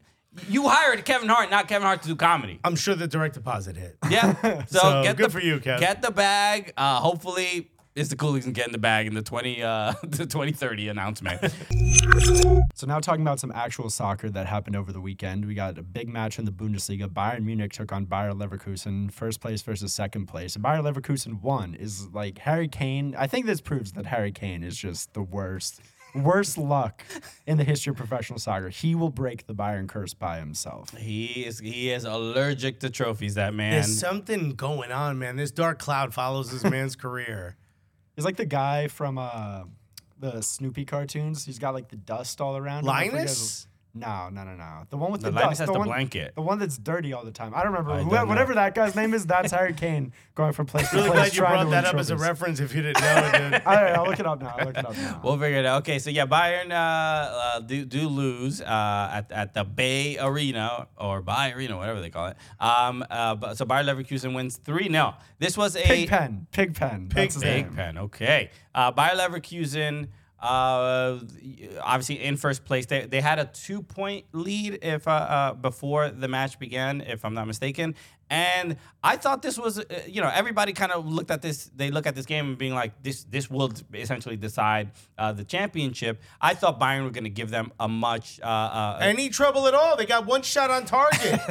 [0.47, 2.59] you hired Kevin Hart, not Kevin Hart, to do comedy.
[2.63, 3.97] I'm sure the direct deposit hit.
[4.09, 4.63] Yeah.
[4.67, 5.79] So, So, get good the, for you, Kev.
[5.79, 6.73] Get the bag.
[6.77, 7.69] Uh, hopefully.
[7.93, 11.41] It's the coolies and getting the bag in the twenty uh the twenty thirty announcement.
[12.73, 15.45] So now talking about some actual soccer that happened over the weekend.
[15.45, 17.07] We got a big match in the Bundesliga.
[17.07, 20.55] Bayern Munich took on Bayer Leverkusen, first place versus second place.
[20.55, 21.75] And Bayer Leverkusen won.
[21.75, 23.13] Is like Harry Kane.
[23.17, 25.81] I think this proves that Harry Kane is just the worst,
[26.15, 27.03] worst luck
[27.45, 28.69] in the history of professional soccer.
[28.69, 30.95] He will break the Bayern curse by himself.
[30.97, 33.35] he is he is allergic to trophies.
[33.35, 33.71] That man.
[33.73, 35.35] There's something going on, man.
[35.35, 37.55] This dark cloud follows this man's career.
[38.15, 39.63] He's like the guy from uh,
[40.19, 41.45] the Snoopy cartoons.
[41.45, 42.81] He's got like the dust all around.
[42.81, 42.87] him.
[42.87, 43.67] Linus?
[43.93, 44.83] His- No, no, no, no.
[44.89, 45.59] The one with No, the Linus dust.
[45.59, 46.33] has the the one, blanket.
[46.35, 47.53] The one that's dirty all the time.
[47.53, 47.91] I don't remember.
[47.91, 50.95] I Who- don't whatever that guy's name is, that's Harry Kane going from place to
[50.95, 51.19] Really place.
[51.19, 53.17] glad you trying brought to that win up as a reference if you didn't know
[53.33, 53.61] it, dude.
[53.65, 54.55] All right, I'll look it up now.
[54.57, 55.21] I'll look it up now.
[55.23, 55.81] We'll figure it out.
[55.81, 60.87] Okay, so yeah, Bayern uh, uh, do, do lose uh, at, at the Bay Arena
[60.97, 62.37] or Bay Arena, whatever they call it.
[62.59, 65.15] Um, uh, so Bayer Leverkusen wins 3 0.
[65.39, 66.47] This was a Pig pen.
[66.51, 67.09] Pig pen.
[67.13, 67.97] That's his pen.
[67.97, 68.51] Okay.
[68.73, 70.07] Uh, Bayer Leverkusen,
[70.41, 71.19] uh,
[71.81, 72.85] obviously in first place.
[72.87, 77.23] They, they had a two point lead if uh, uh, before the match began, if
[77.23, 77.95] I'm not mistaken.
[78.31, 81.69] And I thought this was, uh, you know, everybody kind of looked at this.
[81.75, 85.43] They look at this game and being like, this this will essentially decide uh, the
[85.43, 86.21] championship.
[86.39, 89.73] I thought Bayern were going to give them a much uh, uh, Any trouble at
[89.73, 89.97] all?
[89.97, 91.41] They got one shot on target.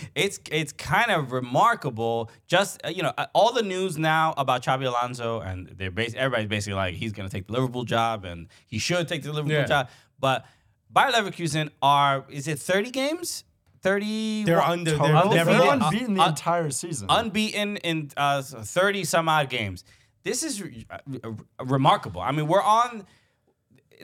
[0.14, 2.30] it's it's kind of remarkable.
[2.46, 6.14] Just uh, you know, uh, all the news now about Xabi Alonso, and they're bas-
[6.16, 9.30] everybody's basically like he's going to take the Liverpool job, and he should take the
[9.32, 9.66] Liverpool Yeah.
[9.66, 9.88] job.
[10.18, 10.46] But
[10.90, 13.44] Bayer Leverkusen are is it thirty games?
[13.82, 14.44] Thirty.
[14.44, 14.90] They're under.
[14.90, 15.82] They're Total, never they're lost.
[15.92, 17.06] unbeaten the Un- entire season.
[17.10, 19.84] unbeaten in uh, 30 some odd games.
[20.22, 20.86] This is re-
[21.24, 21.30] uh,
[21.64, 22.20] remarkable.
[22.20, 23.06] I mean, we're on.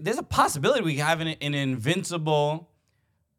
[0.01, 2.71] There's a possibility we have an, an invincible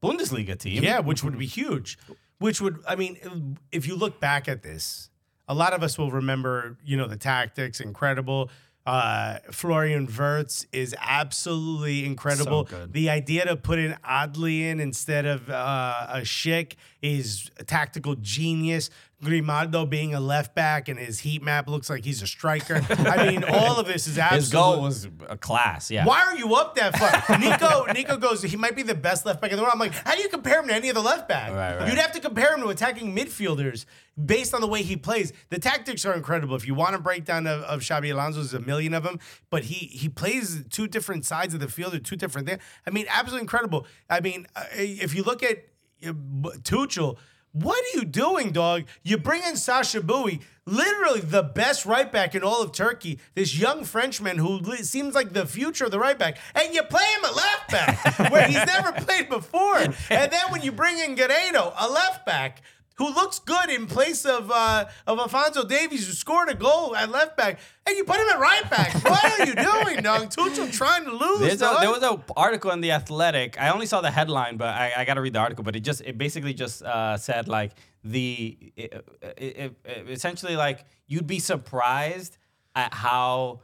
[0.03, 0.83] Bundesliga team.
[0.83, 1.97] Yeah, which would be huge.
[2.39, 5.09] Which would, I mean, if you look back at this,
[5.47, 8.51] a lot of us will remember, you know, the tactics, incredible.
[8.87, 12.65] Uh, Florian Wirtz is absolutely incredible.
[12.65, 12.87] So.
[12.89, 18.15] The idea to put in Adli in instead of uh, a Schick is a tactical
[18.15, 18.89] genius.
[19.23, 22.81] Grimaldo being a left back and his heat map looks like he's a striker.
[22.89, 24.37] I mean, all of this is absolutely.
[24.43, 25.89] His goal was a class.
[25.89, 26.05] Yeah.
[26.05, 27.39] Why are you up that far?
[27.39, 29.73] Nico Nico goes, he might be the best left back in the world.
[29.73, 31.51] I'm like, how do you compare him to any other left back?
[31.51, 31.89] Right, right.
[31.89, 33.85] You'd have to compare him to attacking midfielders
[34.23, 35.33] based on the way he plays.
[35.49, 36.55] The tactics are incredible.
[36.55, 39.65] If you want a breakdown of, of Xabi Alonso, there's a million of them, but
[39.65, 42.61] he he plays two different sides of the field or two different things.
[42.85, 43.87] I mean, absolutely incredible.
[44.11, 45.65] I mean, uh, if you look at
[46.01, 47.17] Tuchel,
[47.53, 48.83] what are you doing, dog?
[49.03, 53.57] You bring in Sacha Boey, literally the best right back in all of Turkey, this
[53.57, 57.25] young Frenchman who seems like the future of the right back, and you play him
[57.25, 59.77] at left back where he's never played before.
[59.77, 62.61] And then when you bring in Guerreiro, a left back,
[62.97, 67.09] who looks good in place of uh, of Alphonso Davies, who scored a goal at
[67.09, 68.93] left back, and you put him at right back.
[69.03, 70.29] What are you doing, dog?
[70.29, 71.41] Tuchel trying to lose.
[71.61, 73.59] A, there was an article in the Athletic.
[73.61, 75.63] I only saw the headline, but I, I got to read the article.
[75.63, 79.05] But it just it basically just uh, said like the it,
[79.37, 82.37] it, it- essentially like you'd be surprised
[82.75, 83.61] at how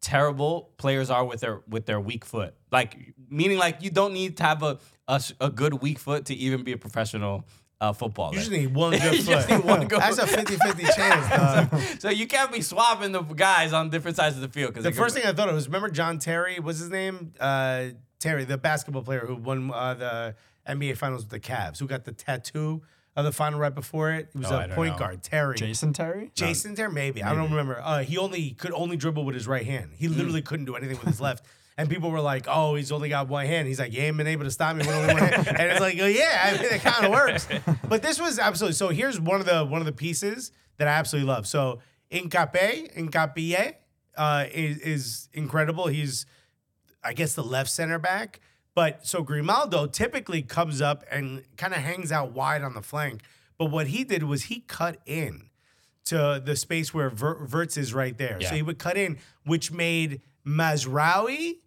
[0.00, 2.54] terrible players are with their with their weak foot.
[2.70, 4.78] Like meaning like you don't need to have a
[5.40, 7.44] a good weak foot to even be a professional
[7.82, 8.32] uh, footballer.
[8.34, 9.32] you just need one good You foot.
[9.32, 10.46] just need one good That's a foot.
[10.46, 12.00] 50-50 chance, dog.
[12.00, 14.70] so you can't be swapping the guys on different sides of the field.
[14.72, 16.58] Because The first thing I thought of was remember John Terry?
[16.60, 17.34] What's his name?
[17.40, 17.88] Uh,
[18.20, 20.34] Terry, the basketball player who won uh, the
[20.68, 22.82] NBA Finals with the Cavs, who got the tattoo
[23.16, 24.28] of the final right before it.
[24.32, 24.98] He was Oh, I a don't point know.
[24.98, 25.22] guard.
[25.22, 25.56] Terry.
[25.56, 26.30] Jason Terry?
[26.34, 27.22] Jason Terry, maybe.
[27.22, 27.80] I don't remember.
[27.82, 29.90] Uh, he only could only dribble with his right hand.
[29.96, 31.44] He literally couldn't do anything with his left.
[31.78, 34.26] And people were like, "Oh, he's only got one hand." He's like, "You ain't been
[34.26, 36.72] able to stop me with only one hand." And it's like, "Oh yeah, I mean,
[36.72, 37.48] it kind of works."
[37.88, 38.74] But this was absolutely.
[38.74, 41.46] So here's one of the one of the pieces that I absolutely love.
[41.46, 41.80] So
[42.10, 43.74] Incape, Hincapié,
[44.16, 45.86] uh, is, is incredible.
[45.86, 46.26] He's
[47.02, 48.40] I guess the left center back.
[48.74, 53.22] But so Grimaldo typically comes up and kind of hangs out wide on the flank.
[53.58, 55.50] But what he did was he cut in
[56.06, 58.38] to the space where Ver- Wirtz is right there.
[58.40, 58.48] Yeah.
[58.48, 61.58] So he would cut in, which made Mazraoui,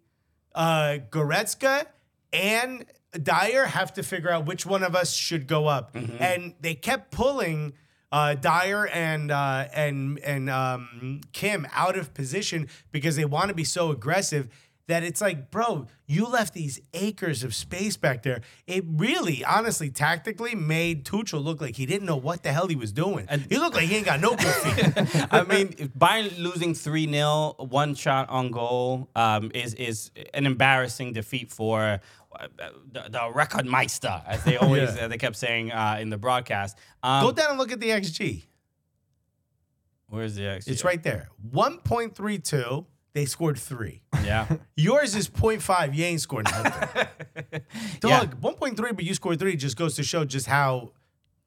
[0.56, 1.86] uh, Goretzka,
[2.32, 2.84] and
[3.22, 6.16] Dier have to figure out which one of us should go up, Mm-hmm.
[6.22, 7.74] and they kept pulling
[8.12, 13.54] uh, Dier and uh, and and um, Kim out of position because they want to
[13.54, 14.48] be so aggressive.
[14.88, 18.42] That it's like, bro, you left these acres of space back there.
[18.68, 22.76] It really, honestly, tactically made Tuchel look like he didn't know what the hell he
[22.76, 23.26] was doing.
[23.28, 25.26] And he looked like he ain't got no good feet.
[25.32, 31.14] I mean, Bayern losing 3 0, one shot on goal, um, is is an embarrassing
[31.14, 31.98] defeat for
[32.38, 32.46] uh,
[32.92, 35.06] the, the Rekordmeister, as they always Yeah.
[35.06, 36.78] uh, they kept saying uh, in the broadcast.
[37.02, 38.44] Um, Go down and look at the XG.
[40.08, 40.68] Where's the X?
[40.68, 41.28] It's right there.
[41.52, 42.86] 1.32.
[43.16, 44.02] They scored three.
[44.22, 44.46] Yeah.
[44.76, 45.94] Yours is 0.5.
[45.94, 47.06] You ain't scored nothing.
[48.04, 48.26] Yeah.
[48.26, 50.92] Dog, 1.3, but you scored three just goes to show just how,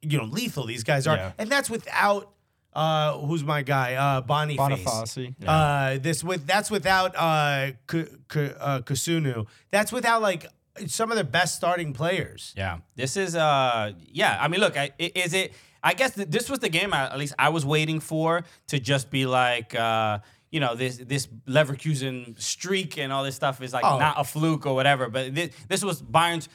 [0.02, 1.16] you know, lethal these guys are.
[1.16, 1.32] Yeah.
[1.38, 2.32] And that's without,
[2.74, 3.94] uh, who's my guy?
[3.94, 4.58] Uh, Boniface.
[4.58, 9.46] Boniface, Uh, this with that's without uh, K- K- uh, Kossounou.
[9.70, 10.48] That's without like
[10.88, 12.54] some of the best starting players.
[12.58, 14.38] Yeah, this is uh yeah.
[14.42, 15.54] I mean, look, I, i- is it?
[15.84, 18.80] I guess th- this was the game I, at least I was waiting for to
[18.80, 20.20] just be like, uh,
[20.52, 24.00] you know, this this Leverkusen streak and all this stuff is like Oh.
[24.00, 25.10] not a fluke or whatever.
[25.10, 26.50] But this, this was Bayern's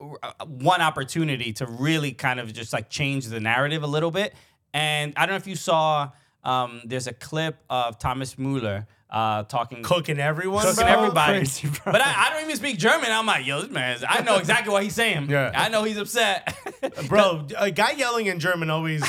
[0.00, 4.34] uh, one opportunity to really kind of just like change the narrative a little bit.
[4.72, 6.10] And I don't know if you saw.
[6.42, 10.62] Um, there's a clip of Thomas Mueller uh, talking Cooking everyone.
[10.64, 10.92] cooking bro.
[10.92, 11.38] everybody.
[11.38, 11.92] crazy, bro.
[11.92, 13.10] But I, I don't even speak German.
[13.10, 15.28] I'm like, yo, this man, is, I know exactly what he's saying.
[15.28, 15.50] Yeah.
[15.54, 16.54] I know he's upset.
[17.08, 19.02] Bro, a guy yelling in German always.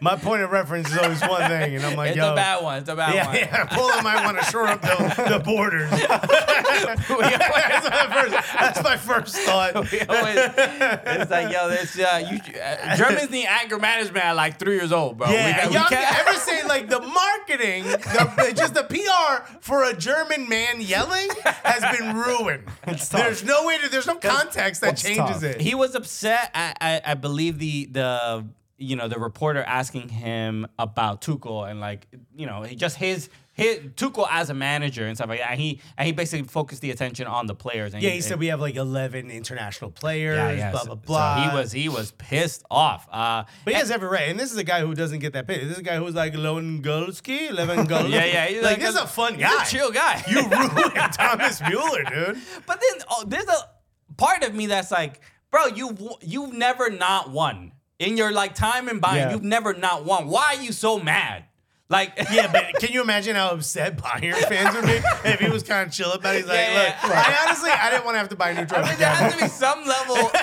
[0.00, 2.22] my point of reference is always one thing, and I'm like, yo.
[2.22, 2.32] it's yo.
[2.32, 2.78] a bad one.
[2.78, 3.36] It's a bad Yeah, one.
[3.36, 3.64] yeah.
[3.66, 5.88] Poland might want to shore up the, the borders.
[5.90, 9.76] that's, my first, that's my first thought.
[9.76, 14.76] Always- it's like, yo, this uh, you, uh, Germans need anger management at like three
[14.76, 15.28] years old, bro.
[15.28, 19.09] We Yeah, got- we y'all can't- ever say like the marketing, the, just the PR
[19.60, 22.64] for a German man yelling has been ruined.
[23.10, 25.42] There's no way to, there's no context that changes tough?
[25.42, 25.60] it.
[25.60, 26.50] he was upset.
[26.54, 28.46] I, I, I believe the the
[28.78, 33.28] you know the reporter asking him about Tuchel and like you know he just his
[33.52, 35.50] his Tuchel as a manager and stuff like that.
[35.52, 37.92] And he and he basically focused the attention on the players.
[37.94, 40.70] And yeah, he said we have like 11 international players, yeah, yeah.
[40.70, 41.50] blah So- blah so blah.
[41.50, 43.06] he was he was pissed off.
[43.10, 45.46] Uh, But he has every right, and this is a guy who doesn't get that
[45.46, 45.62] paid.
[45.64, 48.10] This is a guy who's like Lewandowski, Lewandowski.
[48.10, 49.64] Yeah, yeah, he's Like, like this is a- fun he's a guy.
[49.64, 50.22] chill guy.
[50.28, 52.38] You ruined Thomas Mueller, dude.
[52.66, 53.70] But then oh, there's a
[54.16, 58.88] part of me that's like, bro, you you've never not won in your like time
[58.88, 59.14] in Bayern.
[59.16, 59.30] Yeah.
[59.32, 60.28] You've never not won.
[60.28, 61.44] Why are you so mad?
[61.90, 65.62] Like, Yeah, but can you imagine how upset Bayern fans would be if he was
[65.64, 66.38] kind of chill about it?
[66.38, 67.24] He's like, Yeah, look, yeah.
[67.26, 68.88] I honestly, I didn't want to have to buy a new I trophy.
[68.90, 70.30] mean, there has to be some level.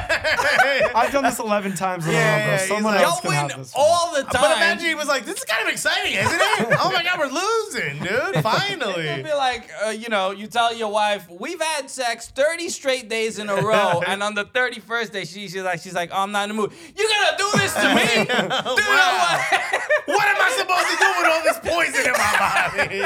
[0.95, 2.51] I've done this 11 times in Yeah, a row, bro.
[2.53, 3.85] yeah, he's Someone like- else Y'all can win have this one.
[3.87, 4.41] all the time.
[4.41, 6.77] But imagine he was like, this is kind of exciting, isn't it?
[6.81, 8.11] Oh my God, we're losing, dude.
[8.35, 9.23] You'll Finally.
[9.23, 13.39] be like, uh, you know, you tell your wife, we've had sex 30 straight days
[13.39, 16.31] in a row, and on the 31st day, she, she's like, she's like, oh, I'm
[16.31, 16.71] not in the mood.
[16.95, 18.25] You're gonna do this to me?
[18.25, 19.39] Do you know Wow.
[19.49, 19.81] what?
[20.07, 23.01] What am I supposed to do with all this poison in my body?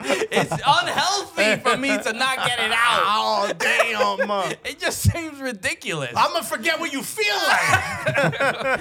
[0.30, 3.02] it's unhealthy for me to not get it out.
[3.04, 4.52] oh, damn.
[4.64, 6.12] It just seems ridiculous.
[6.16, 8.06] I'm going to forget what you feel like.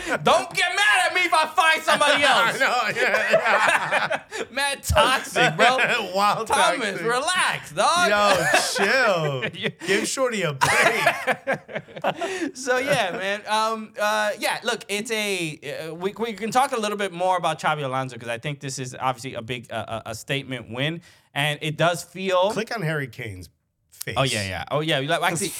[0.23, 2.55] Don't get mad at me if I find somebody else.
[2.55, 4.21] I know, yeah.
[4.51, 5.77] Mad toxic, bro.
[6.13, 7.01] Wild Thomas, toxic.
[7.01, 8.09] relax, dog.
[8.09, 8.35] Yo,
[8.75, 9.41] chill.
[9.87, 12.55] Give Shorty a break.
[12.55, 13.41] so yeah, man.
[13.47, 14.59] Um, uh, yeah.
[14.63, 18.15] Look, it's a uh, we, we can talk a little bit more about Xabi Alonso
[18.15, 21.01] because I think this is obviously a big uh, a a statement win,
[21.33, 22.51] and it does feel.
[22.51, 23.49] Click on Harry Kane's
[23.91, 24.15] face.
[24.17, 24.65] Oh yeah, yeah.
[24.71, 24.99] Oh yeah.
[25.21, 25.51] Actually,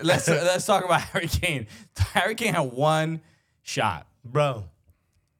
[0.00, 1.66] let's let's talk about Harry Kane.
[1.98, 3.20] Harry Kane had one
[3.62, 4.06] shot.
[4.24, 4.64] Bro.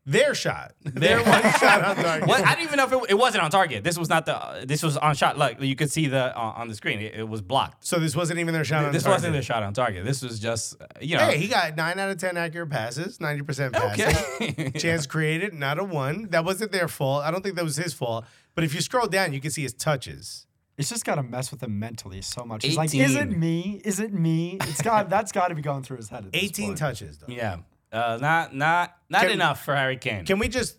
[0.06, 0.72] Their shot.
[0.84, 2.26] Their one shot on target.
[2.26, 3.84] What, I didn't even know if it, it wasn't on target.
[3.84, 4.34] This was not the.
[4.34, 5.36] Uh, this was on shot.
[5.36, 7.00] Like you could see the uh, on the screen.
[7.00, 7.86] It, it was blocked.
[7.86, 9.16] So this wasn't even their shot on This target.
[9.16, 10.04] wasn't their shot on target.
[10.06, 11.24] This was just uh, you know.
[11.26, 14.06] Hey, he got nine out of ten accurate passes, ninety percent passing.
[14.40, 14.70] okay.
[14.78, 16.28] Chance created, not a one.
[16.30, 17.22] That wasn't their fault.
[17.24, 18.24] I don't think that was his fault.
[18.54, 20.46] But if you scroll down, you can see his touches.
[20.78, 22.64] It's just got to mess with him mentally so much.
[22.64, 23.82] He's like, is it me?
[23.84, 24.56] Is it me?
[24.62, 26.24] It's got that's got to be going through his head.
[26.24, 26.78] At this Eighteen point.
[26.78, 27.26] touches, though.
[27.28, 27.58] Yeah.
[27.92, 30.24] Uh, not not not Can- enough for Harry Kane.
[30.24, 30.76] Can we just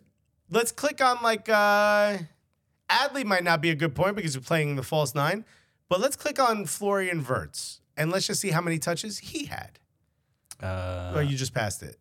[0.50, 2.17] let's click on like uh
[2.89, 5.45] Adli might not be a good point because you're playing the false nine,
[5.89, 9.80] but let's click on Florian Wirtz and let's just see how many touches he had.
[10.62, 11.97] uh, oh, you just passed it.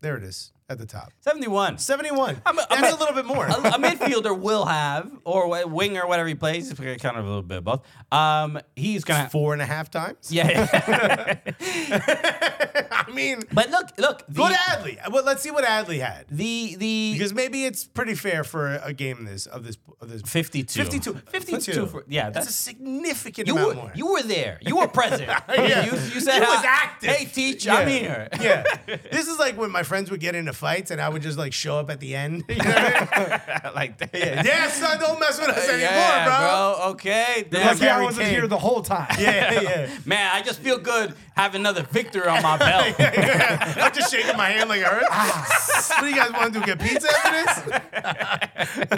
[0.00, 1.12] There it is at the top.
[1.20, 1.78] 71.
[1.78, 2.40] 71.
[2.46, 3.44] I'm a- I'm That's a- a little bit more.
[3.48, 7.28] a, a midfielder will have, or a winger, whatever he plays, it's kind of a
[7.28, 7.82] little bit of both.
[8.12, 9.28] Um, he's gonna.
[9.28, 10.30] Four and a half times.
[10.32, 11.36] Yeah, yeah.
[13.10, 14.24] I mean, But look, look.
[14.28, 15.10] The, to Adli.
[15.10, 16.26] Well, let's see what Adli had.
[16.30, 20.22] The the Because maybe it's pretty fair for a game this of this of this
[20.22, 20.82] 52.
[20.82, 21.12] 52.
[21.14, 21.56] 52.
[21.56, 23.92] 52 for- yeah, that's, that's- a significant you amount were, more.
[23.94, 24.58] you were there.
[24.62, 25.30] You were present.
[25.48, 25.84] Yeah.
[25.84, 27.10] You, you said He was "Uh, active.
[27.10, 28.28] Hey, teach, I'm here.
[28.40, 28.64] yeah.
[29.12, 31.52] This is like when my friends would get into fights and I would just like
[31.52, 32.44] show up at the end.
[32.48, 33.74] You know what I mean?
[33.74, 34.10] like that.
[34.14, 34.42] yeah.
[34.44, 36.90] yeah, son, don't mess with us anymore, Yeah, bro.
[36.92, 37.34] Okay.
[37.38, 37.66] Yeah, Damn.
[37.66, 38.34] Lucky I wasn't Kane.
[38.34, 39.08] here the whole time.
[39.18, 39.90] Yeah, yeah.
[40.04, 42.96] Man, I just feel good having another victory on my belt.
[43.00, 45.90] I'm just shaking my hand like hurts.
[45.90, 46.66] what do you guys want to do?
[46.66, 47.64] Get pizza after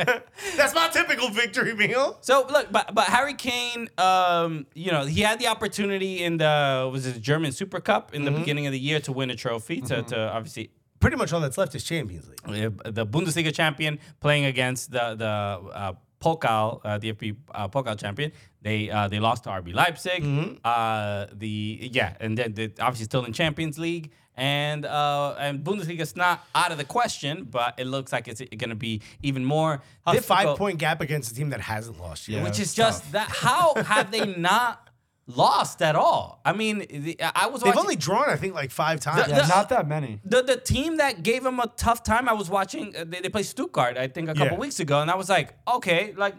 [0.07, 0.57] this?
[0.57, 2.19] That's my typical victory meal.
[2.21, 6.89] So look, but but Harry Kane, um, you know, he had the opportunity in the
[6.93, 9.37] was it the German Super Cup in the beginning of the year to win a
[9.37, 10.71] trophy to, to obviously
[11.03, 12.79] Pretty much all that's left is Champions League.
[12.85, 18.31] the Bundesliga champion playing against the the uh, Pokal, uh, DFB uh, Pokal champion.
[18.63, 20.23] They uh, they lost to RB Leipzig.
[20.65, 24.11] Uh, the yeah, and then the, obviously still in Champions League.
[24.35, 28.71] And uh, and Bundesliga's not out of the question, but it looks like it's going
[28.71, 30.25] to be even more A difficult.
[30.39, 32.39] five point gap against a team that hasn't lost yet.
[32.39, 32.45] Yeah.
[32.45, 33.29] which is just that.
[33.29, 34.89] How have they not
[35.27, 36.41] lost at all?
[36.45, 39.29] I mean, the, I was They've watching, only drawn, I think, like five times.
[39.29, 40.21] Yeah, not that many.
[40.25, 42.29] the the team that gave them a tough time.
[42.29, 42.95] I was watching.
[42.97, 44.61] Uh, they, they played Stuttgart, I think, a couple Yeah.
[44.61, 46.35] weeks ago, and I was like, okay, like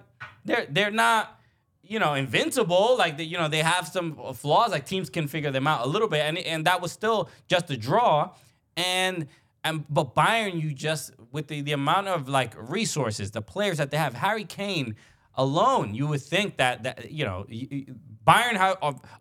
[0.46, 1.39] they're they're not.
[1.86, 2.96] You know, invincible.
[2.98, 4.72] Like they, you know, they have some flaws.
[4.72, 7.69] Like teams can figure them out a little bit, and and that was still just
[7.72, 8.32] a draw.
[8.78, 9.28] And
[9.65, 13.91] and but Bayern, you just with the the amount of like resources, the players that
[13.91, 14.96] they have, Harry Kane
[15.36, 17.86] alone, you would think that that you know y- y-
[18.26, 18.78] Bayern have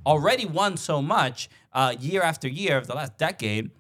[0.06, 3.70] already won so much uh, year after year of the last decade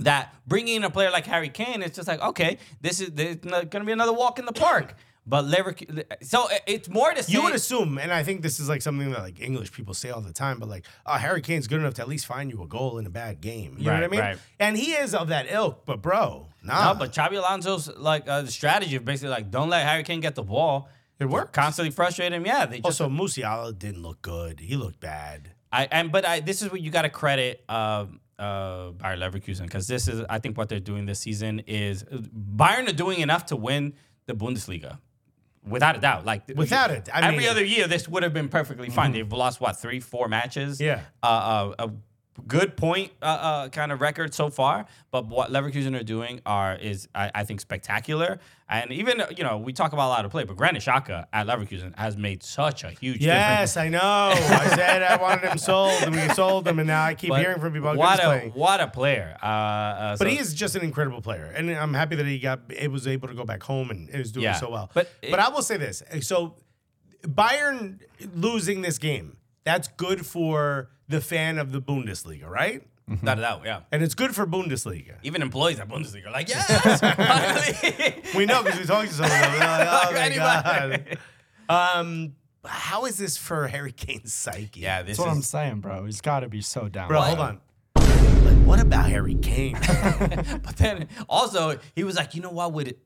[0.00, 3.36] that bringing in a player like Harry Kane, it's just like okay, this is there's
[3.36, 4.94] going to be another walk in the park.
[5.26, 7.32] But Leverkusen, so it's more to say.
[7.32, 10.10] You would assume, and I think this is like something that like English people say
[10.10, 12.62] all the time, but like, oh, Harry Kane's good enough to at least find you
[12.62, 13.76] a goal in a bad game.
[13.78, 14.20] You know what I mean?
[14.20, 14.36] right.
[14.60, 16.92] And he is of that ilk, but bro, nah.
[16.92, 20.34] No, but Xabi Alonso's like uh, strategy of basically like don't let Harry Kane get
[20.34, 20.90] the ball.
[21.18, 21.52] It worked.
[21.52, 22.44] Constantly frustrate him.
[22.44, 24.60] Yeah, they just also, Musiala didn't look good.
[24.60, 25.50] He looked bad.
[25.72, 28.06] I and but I this is what you got to credit uh,
[28.38, 32.88] uh, Bayer Leverkusen because this is I think what they're doing this season is Bayern
[32.88, 33.94] are doing enough to win
[34.26, 34.98] the Bundesliga.
[35.66, 38.48] Without a doubt, like Without it, I every mean- other year this would have been
[38.50, 39.12] perfectly fine.
[39.12, 40.78] They've lost what three, four matches.
[40.80, 41.00] Yeah.
[41.22, 41.90] uh, uh, a
[42.48, 44.86] good point uh, uh, kind of record so far.
[45.10, 48.38] But what Leverkusen are doing are is I, I think spectacular.
[48.68, 51.46] And even you know we talk about a lot of play, but Granit Xhaka at
[51.46, 53.26] Leverkusen has made such a huge difference.
[53.26, 54.00] Yes, I know.
[54.00, 57.40] I said I wanted him sold, and we sold him, and now I keep But
[57.40, 57.94] hearing from people.
[57.94, 59.36] What a what a player!
[59.42, 62.60] Uh, uh, But he is just an incredible player, and I'm happy that he got
[62.70, 64.54] it was able to go back home and is doing Yeah.
[64.54, 64.90] so well.
[64.94, 66.56] But but it- I will say this: so
[67.22, 68.00] Bayern
[68.34, 72.82] losing this game, that's good for the fan of the Bundesliga, right?
[73.22, 73.80] Not a doubt, yeah.
[73.92, 75.16] And it's good for Bundesliga.
[75.22, 78.22] Even employees at Bundesliga are like, yes, finally.
[78.34, 79.38] We know because we talked to someone.
[79.40, 81.18] We're like, oh my Anybody.
[81.68, 81.96] god.
[81.98, 84.80] Um, how is this for Harry Kane's psyche?
[84.80, 85.46] yeah, this That's what I'm is.
[85.46, 86.06] saying, bro.
[86.06, 87.08] He's got to be so down.
[87.08, 87.20] bro.
[87.20, 87.60] Hold on.
[87.96, 89.78] Like, what about Harry Kane?
[90.62, 92.96] But then also he was like, you know what would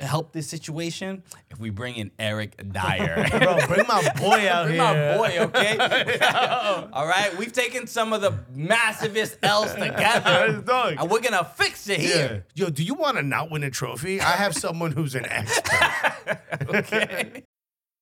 [0.00, 3.26] help this situation if we bring in Eric Dier.
[3.30, 4.82] bro, bring my boy out Bring here.
[4.82, 5.78] my boy, okay?
[6.92, 10.64] All right, we've taken some of the massivest L's together,
[10.98, 12.06] and we're gonna fix it Yeah.
[12.08, 12.46] here.
[12.54, 14.20] Yo, do you want to not win a trophy?
[14.20, 16.38] I have someone who's an expert.
[16.68, 17.42] Okay.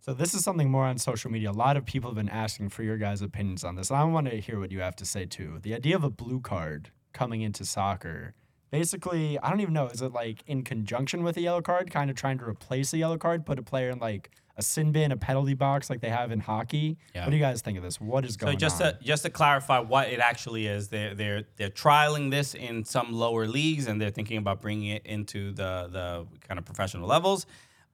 [0.00, 1.50] So this is something more on social media.
[1.50, 3.90] A lot of people have been asking for your guys' opinions on this.
[3.90, 5.58] And I want to hear what you have to say too.
[5.62, 8.34] The idea of a blue card coming into soccer.
[8.70, 9.86] Basically, I don't even know.
[9.86, 12.98] Is it like in conjunction with a yellow card, kind of trying to replace a
[12.98, 16.10] yellow card, put a player in like a sin bin, a penalty box like they
[16.10, 16.98] have in hockey?
[17.14, 17.24] Yeah.
[17.24, 18.00] What do you guys think of this?
[18.00, 18.92] What is going So just on?
[18.94, 23.12] to just to clarify what it actually is, they're they're they're trialing this in some
[23.12, 27.46] lower leagues, and they're thinking about bringing it into the the kind of professional levels,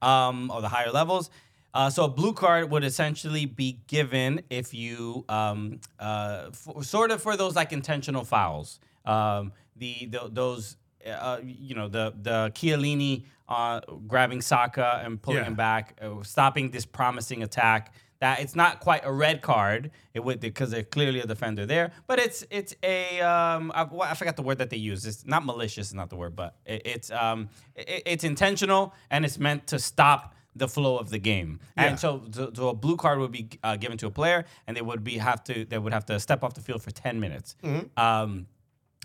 [0.02, 1.30] um, or the higher levels.
[1.72, 7.10] Uh, so a blue card would essentially be given if you um, uh, for, sort
[7.10, 8.78] of for those like intentional fouls.
[9.04, 15.40] Um, the, the those uh, you know the the Chiellini uh, grabbing Saka and pulling
[15.40, 15.44] Yeah.
[15.46, 17.92] him back, uh, stopping this promising attack.
[18.24, 19.90] That it's not quite a red card.
[20.14, 24.08] It would because there's clearly a defender there, but it's it's a um I, well,
[24.12, 25.04] I forgot the word that they use.
[25.04, 29.26] It's not malicious, is not the word, but it, it's um it, it's intentional and
[29.26, 31.60] it's meant to stop the flow of the game.
[31.76, 34.74] And so, so, so a blue card would be uh, given to a player, and
[34.76, 37.20] they would be have to they would have to step off the field for ten
[37.20, 37.56] minutes.
[37.98, 38.46] Um,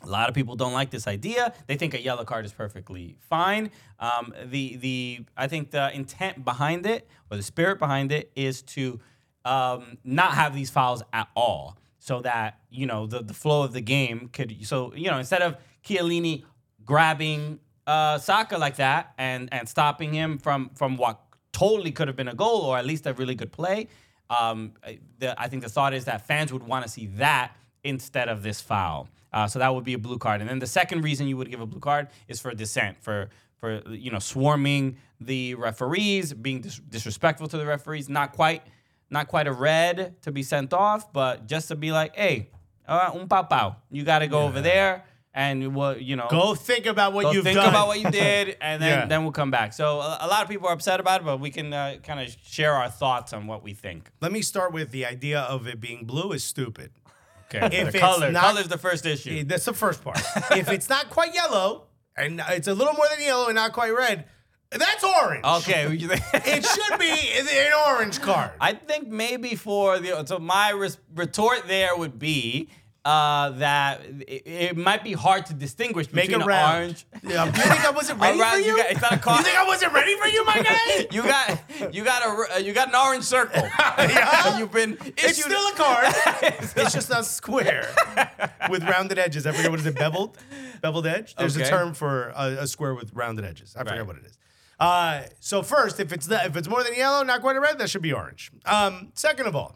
[0.02, 1.54] a lot of people don't like this idea.
[1.68, 3.72] They think a yellow card is perfectly fine.
[4.00, 8.62] Um, the the I think the intent behind it or the spirit behind it is
[8.76, 9.02] to
[9.50, 13.74] um, not have these fouls at all, so that you know the the flow of
[13.74, 14.56] the game could.
[14.66, 16.44] So you know instead of Chiellini
[16.86, 21.20] grabbing uh, Saka like that and and stopping him from from what
[21.52, 23.88] totally could have been a goal or at least a really good play.
[24.30, 24.74] Um,
[25.18, 28.44] the, I think the thought is that fans would want to see that instead of
[28.44, 29.10] this foul.
[29.34, 30.42] Uh, so that would be a blue card.
[30.42, 33.30] And then the second reason you would give a blue card is for dissent, for
[33.58, 38.10] for you know swarming the referees, being dis- disrespectful to the referees.
[38.10, 38.64] Not quite,
[39.10, 42.50] not quite a red to be sent off, but just to be like, hey,
[42.88, 45.04] uh, un you got to go over there
[45.34, 47.70] and what you know Go think about what you've think done.
[47.70, 49.06] about what you did, and then Yeah.
[49.06, 49.74] then we'll come back.
[49.74, 52.20] So a, a lot of people are upset about it, but we can uh, kind
[52.20, 54.10] of share our thoughts on what we think.
[54.22, 56.92] Let me start with the idea of it being blue is stupid.
[57.54, 59.44] Okay, If the color, not- color's the first issue.
[59.44, 60.20] That's the first part.
[60.52, 63.90] if it's not quite yellow and it's a little more than yellow and not quite
[63.96, 64.26] red,
[64.72, 65.44] that's orange.
[65.44, 65.86] Okay,
[66.34, 67.10] It should be
[67.58, 68.52] an orange card.
[68.62, 72.70] I think maybe for the so my res- retort there would be
[73.06, 77.08] uh, that it, it might be hard to distinguish Make between an orange.
[77.24, 78.78] Yeah, you think I wasn't ready for you you?
[78.78, 81.08] got- it's not a car- You think I wasn't ready for you, my guy?
[81.10, 83.64] You got you got a uh, you got an orange circle.
[83.80, 84.60] Yeah.
[84.60, 86.14] You've been It's issued- still a card.
[86.76, 87.88] it's just not square
[88.70, 89.48] with rounded edges.
[89.48, 90.38] I forget what is it, beveled,
[90.82, 91.36] beveled edge.
[91.36, 93.76] There's a term for a, a square with rounded edges.
[93.76, 94.06] I forget Right.
[94.08, 94.38] what it is.
[94.80, 97.78] Uh, so first, if it's the, if it's more than yellow, not quite a red,
[97.80, 98.52] that should be orange.
[98.66, 99.76] Um, second of all,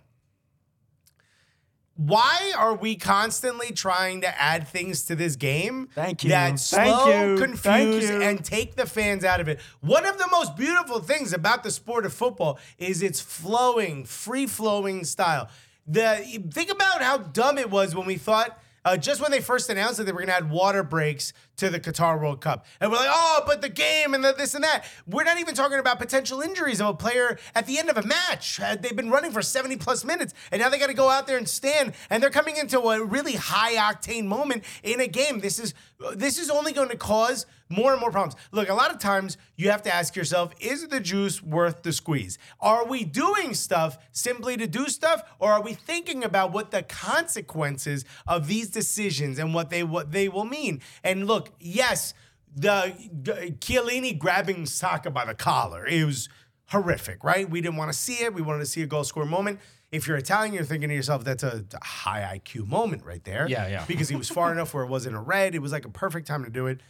[1.95, 6.31] why are we constantly trying to add things to this game Thank you.
[6.31, 7.37] that Thank slow, you.
[7.37, 8.21] confuse, Thank you.
[8.21, 9.59] and take the fans out of it?
[9.81, 14.47] One of the most beautiful things about the sport of football is its flowing, free
[14.47, 15.49] flowing style.
[15.85, 18.59] The think about how dumb it was when we thought.
[18.85, 21.69] Uh, just when they first announced that they were going to add water breaks to
[21.69, 22.65] the Qatar World Cup.
[22.79, 24.85] And we're like, oh, but the game and the this and that.
[25.07, 28.03] We're not even talking about potential injuries of a player at the end of a
[28.03, 28.59] match.
[28.59, 31.27] Uh, they've been running for 70 plus minutes, and now they got to go out
[31.27, 35.39] there and stand, and they're coming into a really high octane moment in a game.
[35.39, 35.73] This is
[36.15, 38.35] this is only going to cause more and more problems.
[38.51, 41.91] Look, a lot of times you have to ask yourself, is the juice worth the
[41.91, 42.37] squeeze?
[42.59, 46.83] Are we doing stuff simply to do stuff, or are we thinking about what the
[46.83, 50.81] consequences of these decisions and what they what they will mean?
[51.03, 52.13] And look, yes,
[52.55, 56.29] the G- Chiellini grabbing Saka by the collar, it was
[56.67, 57.49] horrific, right?
[57.49, 58.33] We didn't want to see it.
[58.33, 59.59] We wanted to see a goal score moment.
[59.91, 63.47] If you're Italian, you're thinking to yourself, that's a, a high IQ moment right there.
[63.47, 63.85] Yeah, yeah.
[63.87, 65.53] Because he was far enough where it wasn't a red.
[65.53, 66.81] It was like a perfect time to do it.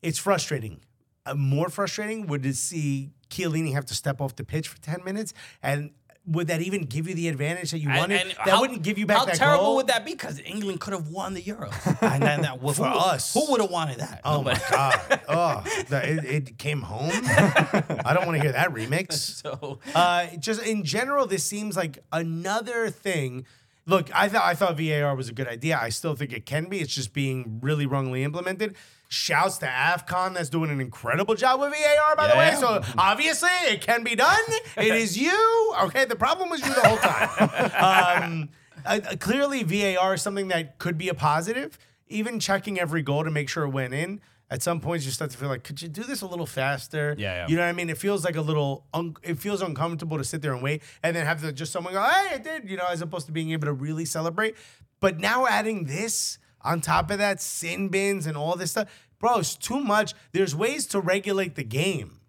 [0.00, 0.80] It's frustrating.
[1.24, 5.02] Uh, more frustrating would to see Chiellini have to step off the pitch for 10
[5.04, 5.34] minutes.
[5.60, 5.90] And
[6.26, 8.20] would that even give you the advantage that you And- wanted?
[8.22, 9.76] and that how- wouldn't give you back How terrible goal.
[9.76, 10.10] would that be?
[10.12, 11.70] Because England could have won the Euro.
[12.00, 13.32] and then that For who, us.
[13.32, 14.20] who would have wanted that?
[14.24, 14.60] Oh Nobody.
[14.60, 15.20] my god!
[15.28, 17.10] Oh, the, it, it came home.
[17.12, 19.06] I don't want to hear that remix.
[19.46, 23.46] So Uh, just in general, this seems like another thing.
[23.86, 25.78] Look, I thought I thought VAR was a good idea.
[25.80, 26.80] I still think it can be.
[26.80, 28.74] It's just being really wrongly implemented.
[29.08, 32.54] Shouts to AFCON that's doing an incredible job with VAR, by the way.
[32.58, 34.42] So obviously it can be done.
[34.76, 35.74] It is you.
[35.84, 37.70] Okay, the problem was you the whole time.
[38.26, 38.48] Um,
[38.84, 41.78] uh, clearly, VAR is something that could be a positive.
[42.08, 44.20] Even checking every goal to make sure it went in.
[44.48, 47.16] At some points, you start to feel like, could you do this a little faster?
[47.18, 47.48] Yeah, yeah.
[47.48, 47.90] You know what I mean?
[47.90, 51.16] It feels like a little, un- it feels uncomfortable to sit there and wait and
[51.16, 53.50] then have to just someone go, hey, I did, you know, as opposed to being
[53.50, 54.54] able to really celebrate.
[55.00, 58.88] But now adding this on top of that, sin bins and all this stuff,
[59.18, 60.14] bro, it's too much.
[60.32, 62.20] There's ways to regulate the game.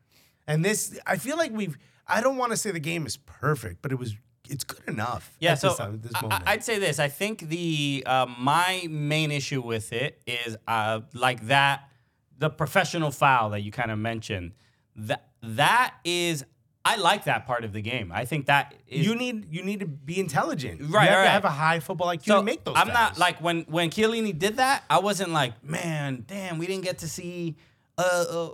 [0.47, 1.77] And this, I feel like we've,
[2.07, 4.15] I don't want to say the game is perfect, but it was,
[4.49, 5.35] it's good enough.
[5.39, 6.11] Yeah, at so this, time, this.
[6.15, 6.99] I, would say this.
[6.99, 11.89] I think the uh, my main issue with it is uh, like that
[12.37, 14.53] the professional foul that you kind of mentioned.
[14.95, 16.45] That that is
[16.87, 18.11] I like that part of the game.
[18.13, 20.81] I think that is you need you need to be intelligent.
[20.81, 21.23] Right, You have right.
[21.25, 22.75] to have a high football IQ to make those.
[22.77, 24.83] I'm not like when when Chiellini did that.
[24.89, 27.57] I wasn't like, man, damn, we didn't get to see
[27.97, 28.01] a,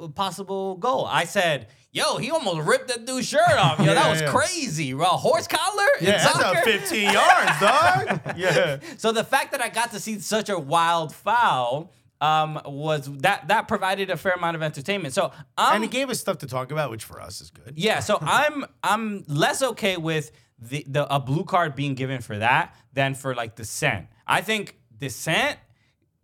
[0.04, 1.06] a, possible goal.
[1.06, 3.78] I said, yo, he almost ripped that dude's shirt off.
[3.80, 4.32] Yo, Yeah, that was yeah.
[4.32, 4.94] crazy.
[4.94, 6.60] Bro, horse collar Yeah, that's soccer?
[6.60, 8.22] a 15 yards, dog.
[8.38, 8.80] Yeah.
[8.98, 11.92] So the fact that I got to see such a wild foul
[12.24, 15.14] um, was that that provided a fair amount of entertainment.
[15.14, 17.74] So I'm and it gave us stuff to talk about, which for us is good.
[17.76, 22.38] yeah, so I'm I'm less okay with the, the a blue card being given for
[22.38, 24.08] that than for like dissent.
[24.26, 25.60] I think dissent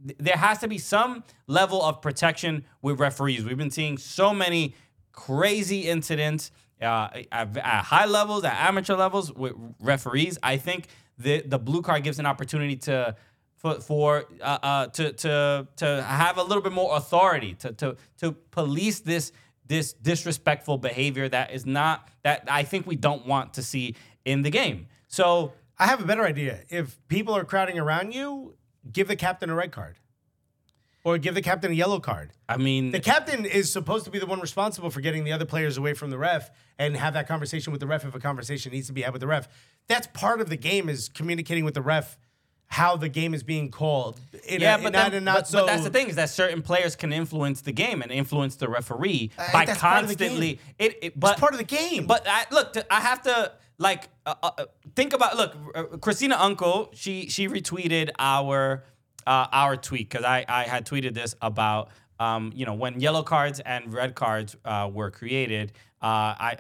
[0.07, 3.43] th- there has to be some level of protection with referees.
[3.43, 4.75] We've been seeing so many
[5.11, 10.37] crazy incidents uh, at, at high levels, at amateur levels with referees.
[10.41, 10.87] I think
[11.17, 13.17] the the blue card gives an opportunity to
[13.59, 17.97] for, for uh, uh, to to to have a little bit more authority to to
[18.17, 19.31] to police this
[19.67, 23.95] this disrespectful behavior that is not that I think we don't want to see
[24.25, 24.87] in the game.
[25.07, 26.61] So I have a better idea.
[26.69, 28.55] If people are crowding around you,
[28.91, 29.97] give the captain a red card.
[31.05, 32.31] Or give the captain a yellow card.
[32.49, 35.45] I mean, The captain is supposed to be the one responsible for getting the other
[35.45, 38.73] players away from the ref and have that conversation with the ref if a conversation
[38.73, 39.47] needs to be had with the ref.
[39.87, 42.17] That's part of the game is communicating with the ref
[42.69, 44.19] how the game is being called.
[44.47, 45.59] In yeah, a, but, then- but, so.
[45.59, 48.69] but that's the thing is that certain players can influence the game and influence the
[48.69, 50.59] referee Uh, by of the constantly.
[50.77, 52.05] It, it but part of the game.
[52.05, 54.65] But I, look, I have to like uh, uh,
[54.95, 55.55] think about look.
[55.73, 58.83] Uh, Christina Unkel, she she retweeted our
[59.25, 61.89] uh, our tweet because I I had tweeted this about.
[62.21, 66.57] Um, you know, when yellow cards and red cards uh, were created, uh, I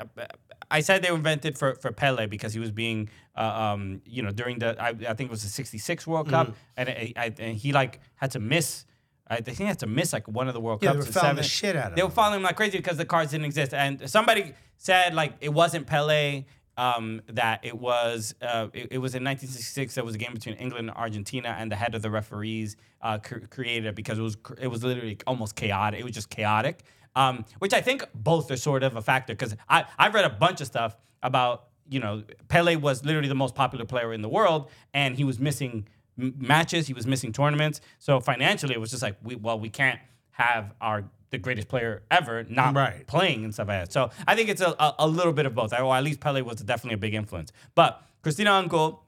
[0.71, 4.21] I said they were invented for, for Pele because he was being, uh, um, you
[4.21, 6.55] know, during the I, I think it was the '66 World Cup, Mm-hmm.
[6.77, 8.85] and, I, I, and he like had to miss.
[9.27, 11.07] I think he had to miss like one of the World Yeah, they Cups.
[11.07, 12.13] were in fouling the shit out of They were him.
[12.15, 13.73] following him like crazy because the cards didn't exist.
[13.73, 16.45] And somebody said like it wasn't Pele.
[16.77, 19.95] Um, that it was uh, it, it was in 1966.
[19.95, 23.17] There was a game between England and Argentina, and the head of the referees uh,
[23.17, 25.99] cr- created it because it was cr- it was literally almost chaotic.
[25.99, 26.83] It was just chaotic,
[27.15, 30.29] um, which I think both are sort of a factor because I I've read a
[30.29, 34.29] bunch of stuff about you know Pele was literally the most popular player in the
[34.29, 35.87] world, and he was missing
[36.19, 37.81] m- matches, he was missing tournaments.
[37.99, 39.99] So financially, it was just like we well we can't
[40.31, 43.05] have our the greatest player ever not Right.
[43.05, 43.93] playing and stuff like that.
[43.93, 45.71] So I think it's a, a, a little bit of both.
[45.79, 47.51] Or at least Pele was definitely a big influence.
[47.75, 48.99] But Christina Unkel,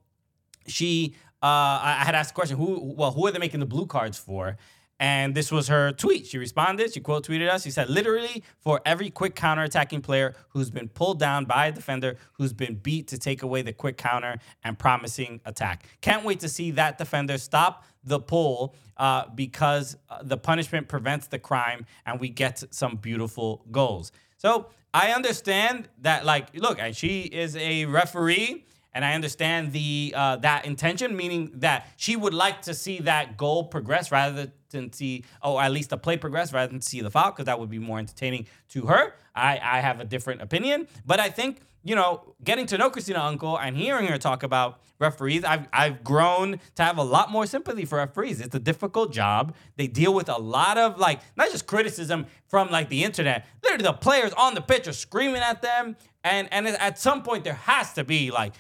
[0.68, 3.66] she uh, I I had asked the question, who well, who are they making the
[3.66, 4.58] blue cards for?
[5.02, 6.28] And this was her tweet.
[6.28, 7.64] She responded, she quote tweeted us.
[7.64, 12.18] She said, literally, for every quick counter-attacking player who's been pulled down by a defender
[12.34, 15.88] who's been beat to take away the quick counter and promising attack.
[16.02, 21.26] Can't wait to see that defender stop the pull uh, because uh, the punishment prevents
[21.26, 24.12] the crime and we get some beautiful goals.
[24.38, 30.14] So I understand that, like, look, and she is a referee and I understand the
[30.16, 34.92] uh, that intention, meaning that she would like to see that goal progress rather than
[34.92, 37.70] see, oh, at least the play progress rather than see the foul, because that would
[37.70, 39.14] be more entertaining to her.
[39.36, 43.20] I, I have a different opinion, but I think you know, getting to know Christina
[43.20, 47.46] Unkel and hearing her talk about referees, I've I've grown to have a lot more
[47.46, 48.40] sympathy for referees.
[48.40, 49.56] It's a difficult job.
[49.78, 53.48] They deal with a lot of like not just criticism from like the internet.
[53.64, 57.44] Literally, the players on the pitch are screaming at them, and and at some point
[57.44, 58.54] there has to be like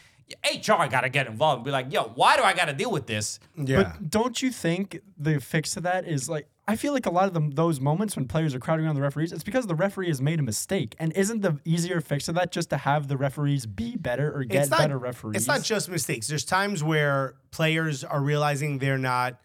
[0.46, 2.92] HR got to get involved and be like, yo, why do I got to deal
[2.92, 3.40] with this?
[3.56, 3.84] yeah.
[3.84, 7.26] But don't you think the fix to that is like I feel like a lot
[7.26, 10.08] of them those moments when players are crowding around the referees, it's because the referee
[10.08, 10.96] has made a mistake.
[11.00, 14.44] And isn't the easier fix to that just to have the referees be better or
[14.44, 15.36] get not, better referees?
[15.36, 16.28] It's not just mistakes.
[16.28, 19.42] There's times where players are realizing they're not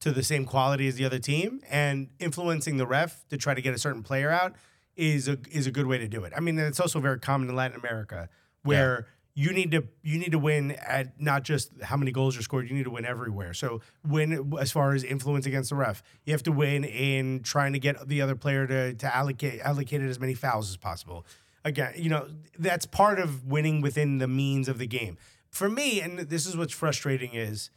[0.00, 3.60] to the same quality as the other team, and influencing the ref to try to
[3.60, 4.54] get a certain player out
[4.96, 6.32] is a is a good way to do it.
[6.36, 8.28] I mean, it's also very common in Latin America
[8.62, 9.06] where
[9.38, 12.68] you need to you need to win at not just how many goals are scored.
[12.68, 13.54] You need to win everywhere.
[13.54, 16.02] So win as far as influence against the ref.
[16.24, 20.00] You have to win in trying to get the other player to to allocate allocate
[20.02, 21.24] as many fouls as possible.
[21.64, 22.26] Again, you know
[22.58, 25.16] that's part of winning within the means of the game.
[25.50, 27.70] For me, and this is what's frustrating is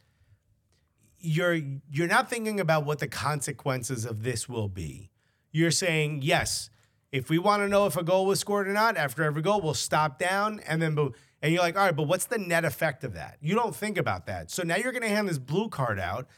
[1.20, 5.10] you're you're not thinking about what the consequences of this will be.
[5.52, 6.70] You're saying, yes,
[7.12, 9.60] if we want to know if a goal was scored or not, after every goal,
[9.60, 11.14] we'll stop down and then boom.
[11.42, 13.36] And you're like, all right, but what's the net effect of that?
[13.40, 14.50] You don't think about that.
[14.50, 16.28] So now you're going to hand this blue card out.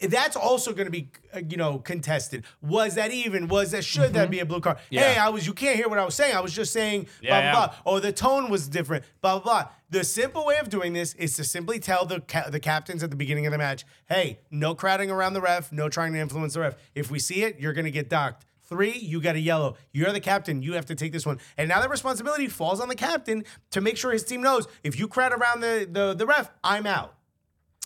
[0.00, 2.44] That's also going to be, uh, you know, contested.
[2.60, 3.46] Was that even?
[3.46, 4.78] Was that should that be a blue card?
[4.90, 5.46] Hey, I was.
[5.46, 6.34] You can't hear what I was saying.
[6.34, 7.66] I was just saying blah Yeah, blah yeah.
[7.68, 7.74] blah.
[7.86, 9.04] Oh, the tone was different.
[9.20, 9.68] Blah blah blah.
[9.90, 13.10] The simple way of doing this is to simply tell the ca- the captains at
[13.10, 16.54] the beginning of the match, "Hey, no crowding around the ref, no trying to influence
[16.54, 16.74] the ref.
[16.96, 19.76] If we see it, you're gonna get docked." Three, you got a yellow.
[19.92, 20.62] You're the captain.
[20.62, 21.38] You have to take this one.
[21.58, 24.98] And now that responsibility falls on the captain to make sure his team knows if
[24.98, 27.14] you crowd around the the, the ref, I'm out.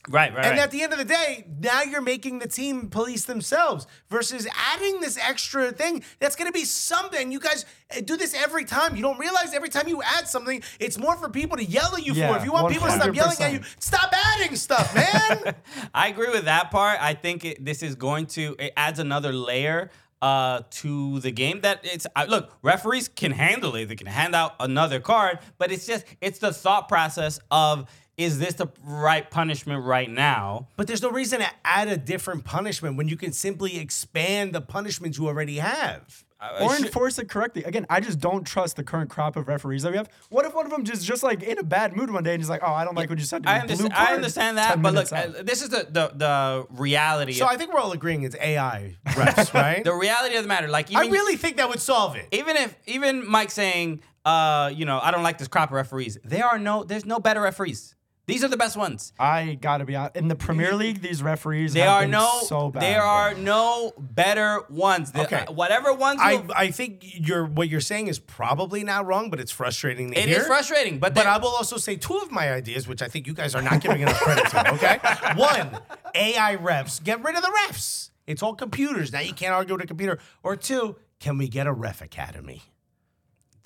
[0.09, 0.45] Right, right.
[0.45, 0.61] And right.
[0.61, 5.01] at the end of the day, now you're making the team police themselves versus adding
[5.01, 7.33] this extra thing that's going to be something.
[7.33, 8.95] You guys uh, do this every time.
[8.95, 12.07] You don't realize every time you add something, it's more for people to yell at
[12.07, 12.39] you Yeah, for.
[12.39, 15.57] If you want people to stop yelling at you, stop adding stuff, man.
[15.95, 17.03] I agree with that part.
[17.03, 19.91] I think it, this is going to it adds another layer
[20.23, 24.35] uh, to the game that it's uh, look referees can handle it they can hand
[24.35, 29.31] out another card but it's just it's the thought process of is this the right
[29.31, 33.33] punishment right now But there's no reason to add a different punishment when you can
[33.33, 36.25] simply expand the punishments you already have.
[36.61, 37.65] Or enforce it correctly.
[37.65, 40.09] Again, I just don't trust the current crop of referees that we have.
[40.29, 42.41] What if one of them just just like in a bad mood one day and
[42.43, 44.15] he's like, "Oh, I don't like what you said to me." I Blue understand, I
[44.15, 45.41] understand that but look minutes out.
[45.41, 48.37] uh, this is the the, the reality So of, I think we're all agreeing it's
[48.41, 49.83] AI refs, right?
[49.83, 52.29] the reality of the matter like I really think that would solve it.
[52.33, 56.19] even if even Mike saying, uh, you know, I don't like this crop of referees.
[56.25, 57.95] There are no, there's no better referees.
[58.27, 59.13] These are the best ones.
[59.21, 60.17] I gotta be honest.
[60.17, 62.83] In the Premier League, these referees they are no, so bad.
[62.83, 65.13] there are no better ones.
[65.13, 65.45] The- Okay.
[65.47, 69.31] uh, whatever ones, I, will- I think you're what you're saying is probably not wrong,
[69.31, 70.41] but it's frustrating to it hear.
[70.41, 70.99] is frustrating.
[70.99, 73.55] But But I will also say two of my ideas, which I think you guys
[73.55, 74.73] are not giving enough credit to.
[74.75, 74.99] Okay,
[75.37, 75.79] one,
[76.15, 78.11] AI refs, get rid of the refs.
[78.27, 79.21] It's all computers now.
[79.21, 80.19] You can't argue with a computer.
[80.43, 82.63] Or two, can we get a ref academy?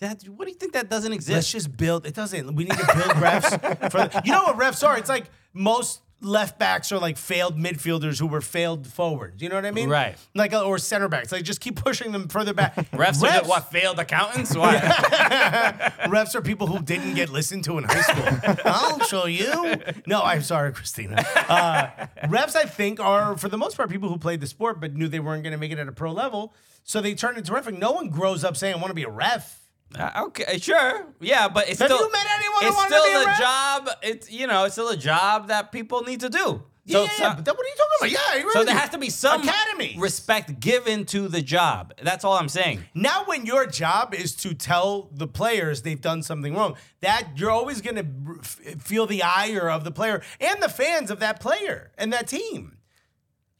[0.01, 1.35] That, what do you think that doesn't exist?
[1.35, 2.07] Let's just build.
[2.07, 2.55] It doesn't.
[2.55, 3.91] We need to build refs.
[3.91, 4.99] For you know what refs are?
[4.99, 9.43] It's like most left backs are like failed midfielders who were failed forwards.
[9.43, 9.89] You know what I mean?
[9.89, 10.17] Right.
[10.35, 11.33] Like or center backs.
[11.33, 12.75] Like just keep pushing them further back.
[12.93, 14.57] Refs, are what failed accountants?
[14.57, 14.77] Why?
[16.07, 18.57] refs are people who didn't get listened to in high school.
[18.65, 19.75] I'll show you.
[20.07, 21.17] No, I'm sorry, Christina.
[21.49, 21.89] Uh,
[22.27, 25.09] refs, I think, are for the most part people who played the sport but knew
[25.09, 27.81] they weren't going to make it at a pro level, so they turned into refereeing.
[27.81, 29.59] No one grows up saying, "I want to be a ref."
[29.99, 33.01] Uh, okay, sure, yeah, but it's Have still you met anyone who it's wanted to
[33.01, 33.89] still be a a job.
[34.03, 36.63] It's you know, it's still a job that people need to do.
[36.85, 38.45] Yeah, So yeah, so- but then what are you talking about?
[38.45, 39.97] Yeah, So there has to be some Academies.
[39.99, 41.93] respect given to the job.
[42.03, 42.85] That's all I'm saying.
[42.95, 47.51] Now, when your job is to tell the players they've done something wrong, that you're
[47.51, 48.43] always going to
[48.79, 52.77] feel the ire of the player and the fans of that player and that team.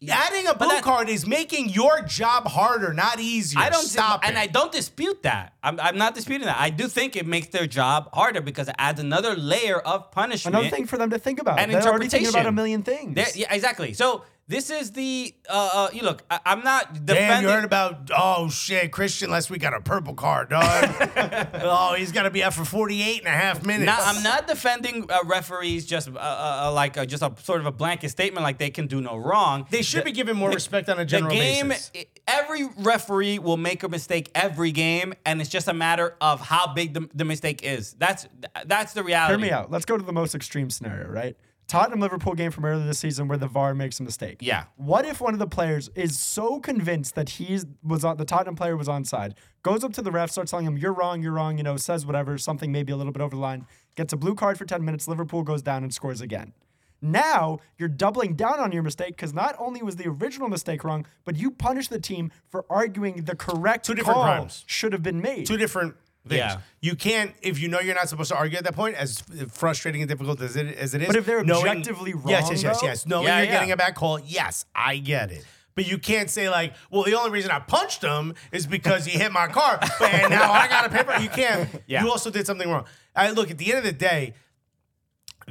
[0.09, 3.61] Adding a blue that- card is making your job harder, not easier.
[3.61, 4.41] I don't stop and it.
[4.41, 5.53] I don't dispute that.
[5.63, 6.57] I'm, I'm not disputing that.
[6.59, 10.55] I do think it makes their job harder because it adds another layer of punishment.
[10.57, 11.59] Another thing for them to think about.
[11.59, 13.15] and They're already thinking about a million things.
[13.15, 13.93] There- yeah, exactly.
[13.93, 16.25] So this is the uh, uh you look.
[16.29, 17.43] I, I'm not Damn, defending.
[17.43, 20.65] you heard about oh shit, Christian last week got a purple card, dog.
[21.55, 23.87] oh, he's got to be out for 48 and a half minutes.
[23.87, 27.61] Now, I'm not defending uh, referees just uh, uh, uh, like uh, just a sort
[27.61, 29.67] of a blanket statement like they can do no wrong.
[29.71, 31.93] They should be given more respect on a general the game, basis.
[32.27, 36.75] every referee will make a mistake every game, and it's just a matter of how
[36.75, 37.93] big the, the mistake is.
[37.93, 38.27] That's
[38.67, 39.33] that's the reality.
[39.33, 39.71] Hear me out.
[39.71, 41.37] Let's go to the most extreme scenario, right?
[41.71, 44.39] Tottenham Liverpool game from earlier this season where the VAR makes a mistake.
[44.41, 44.65] Yeah.
[44.75, 48.57] What if one of the players is so convinced that he's was on the Tottenham
[48.57, 51.59] player was onside, goes up to the ref, starts telling him you're wrong, you're wrong,
[51.59, 54.35] you know, says whatever, something maybe a little bit over the line, gets a blue
[54.35, 56.53] card for 10 minutes, Liverpool goes down and scores again.
[57.01, 61.07] Now you're doubling down on your mistake because not only was the original mistake wrong,
[61.25, 64.65] but you punish the team for arguing the correct Two different call crimes.
[64.67, 65.47] should have been made.
[65.47, 65.95] two different
[66.29, 66.39] things.
[66.39, 66.59] Yeah.
[66.81, 70.03] You can't if you know you're not supposed to argue at that point, as frustrating
[70.03, 71.07] and difficult as it as it is.
[71.09, 72.87] But if they're knowing- objectively yes, wrong, yes, yes, though?
[72.87, 73.07] yes.
[73.07, 73.53] Knowing Yeah, you're yeah.
[73.53, 75.45] getting a bad call, yes, I get it.
[75.77, 79.19] But you can't say like, well, the only reason I punched him is because he
[79.19, 81.17] hit my car, and now I got a paper.
[81.21, 81.69] You can't.
[81.87, 82.03] Yeah.
[82.05, 82.85] You also did something wrong.
[83.17, 84.35] I look at the end of the day.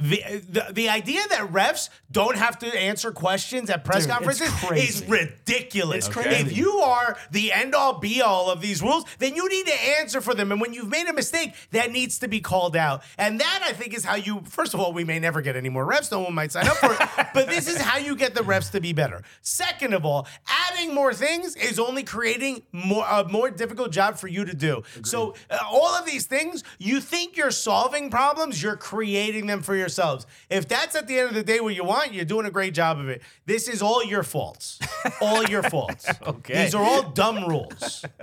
[0.00, 4.50] The, the, the idea that refs don't have to answer questions at press Dude, conferences
[4.72, 6.06] is ridiculous.
[6.06, 6.30] It's crazy.
[6.30, 9.80] If you are the end all be all of these rules, then you need to
[10.00, 10.50] answer for them.
[10.52, 13.02] And when you've made a mistake, that needs to be called out.
[13.18, 15.68] And that I think is how you, first of all, we may never get any
[15.68, 16.10] more refs.
[16.10, 17.28] No one might sign up for it.
[17.34, 19.22] but this is how you get the refs to be better.
[19.42, 24.28] Second of all, adding more things is only creating more a more difficult job for
[24.28, 24.82] you to do.
[25.04, 29.74] So uh, all of these things, you think you're solving problems, you're creating them for
[29.90, 30.26] yourselves.
[30.48, 32.74] If that's at the end of the day what you want, you're doing a great
[32.74, 33.22] job of it.
[33.46, 34.78] This is all your faults.
[35.20, 36.06] all your faults.
[36.26, 36.62] Okay.
[36.64, 38.04] These are all dumb rules.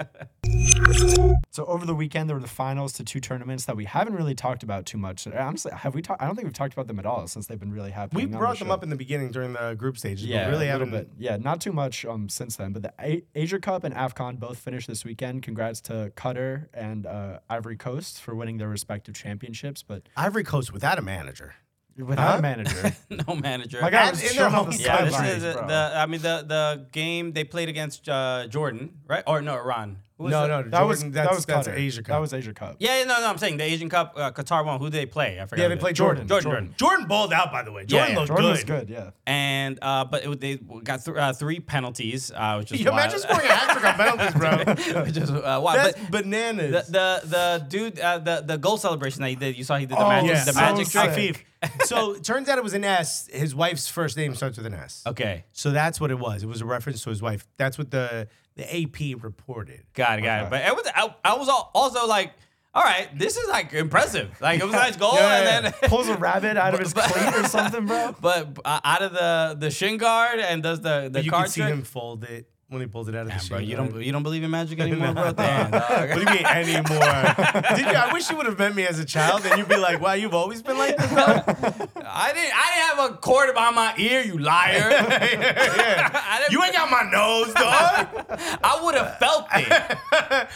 [1.51, 4.35] So over the weekend, there were the finals to two tournaments that we haven't really
[4.35, 5.25] talked about too much.
[5.27, 6.21] Honestly, have we talked?
[6.21, 8.29] I don't think we've talked about them at all since they've been really happening.
[8.29, 8.73] We brought the them show.
[8.75, 10.25] up in the beginning during the group stages.
[10.25, 11.17] yeah, but really a little haven't.
[11.17, 11.23] bit.
[11.23, 12.73] Yeah, not too much um since then.
[12.73, 15.41] But the A- Asia Cup and Afcon both finished this weekend.
[15.43, 19.81] Congrats to Qatar and uh, Ivory Coast for winning their respective championships.
[19.83, 21.55] But Ivory Coast without a manager.
[21.97, 22.95] Without a manager,
[23.27, 23.79] no manager.
[23.81, 25.91] my guy And was in their on the home yeah, this sidelines, is the.
[25.95, 29.23] I mean, the the game they played against uh, Jordan, right?
[29.27, 29.97] Or no, Iran.
[30.17, 30.47] Who was No, it?
[30.47, 31.77] no, that Jordan, was that's, that was that's Qatar.
[31.77, 32.07] Asia Cup.
[32.07, 32.75] That was Asia Cup.
[32.79, 33.27] Yeah, no, no.
[33.29, 34.79] I'm saying the Asian Cup, uh, Qatar won.
[34.79, 35.39] Who did they play?
[35.39, 35.61] I forgot.
[35.61, 36.43] yeah, they played Jordan, Jordan.
[36.51, 36.73] Jordan.
[36.75, 37.85] Jordan balled out, by the way.
[37.85, 38.15] Jordan yeah.
[38.17, 38.51] looked Jordan good.
[38.51, 38.89] was good.
[38.89, 39.09] Yeah.
[39.27, 42.97] And uh, but it, they got th- uh, three penalties, uh, which is You wild.
[42.99, 45.01] imagine scoring a hat trick on penalties, bro.
[45.03, 45.77] which is uh, wild.
[45.77, 46.87] That's But bananas.
[46.87, 49.85] the, the the dude, uh, the the goal celebration that he did, you saw he
[49.85, 50.43] did the Oh, magic, yeah.
[50.45, 51.13] the so magic sick.
[51.13, 51.45] trick.
[51.85, 53.27] So it turns out it was an S.
[53.31, 55.03] His wife's first name starts with an S.
[55.07, 55.45] Okay.
[55.53, 56.43] So that's what it was.
[56.43, 57.47] It was a reference to his wife.
[57.57, 59.83] That's what the the AP reported.
[59.93, 60.49] Got it, got it.
[60.49, 62.33] But it was I, I was al- also like,
[62.73, 64.29] all right, this is like impressive.
[64.41, 65.71] Like it was a nice goal, Yeah, and yeah.
[65.71, 68.15] then Pulls a rabbit out of his cleat or something, bro.
[68.21, 71.51] but uh, out of the the shin guard and does the the you card can
[71.51, 71.73] see trick.
[71.73, 74.11] him fold it when he pulls it out of the Bro, shin you don't you
[74.11, 75.31] don't believe in magic anymore, bro?
[75.31, 75.81] Damn, dog.
[75.89, 76.83] What do you mean anymore?
[77.75, 79.77] Did you, I wish you would have met me as a child, and you'd be
[79.77, 81.23] like, "Wow, you've always been like this." Bro?
[81.23, 82.53] I didn't I didn't
[82.97, 84.89] have a cord behind my ear, you liar.
[84.91, 88.27] I didn't, You ain't got my nose, dog.
[88.63, 89.97] I would have felt it.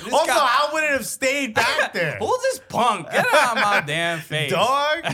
[0.03, 3.11] This also, guy- how would it have stayed back there, Who's this punk?
[3.11, 4.51] Get out of my damn face.
[4.51, 5.05] dog?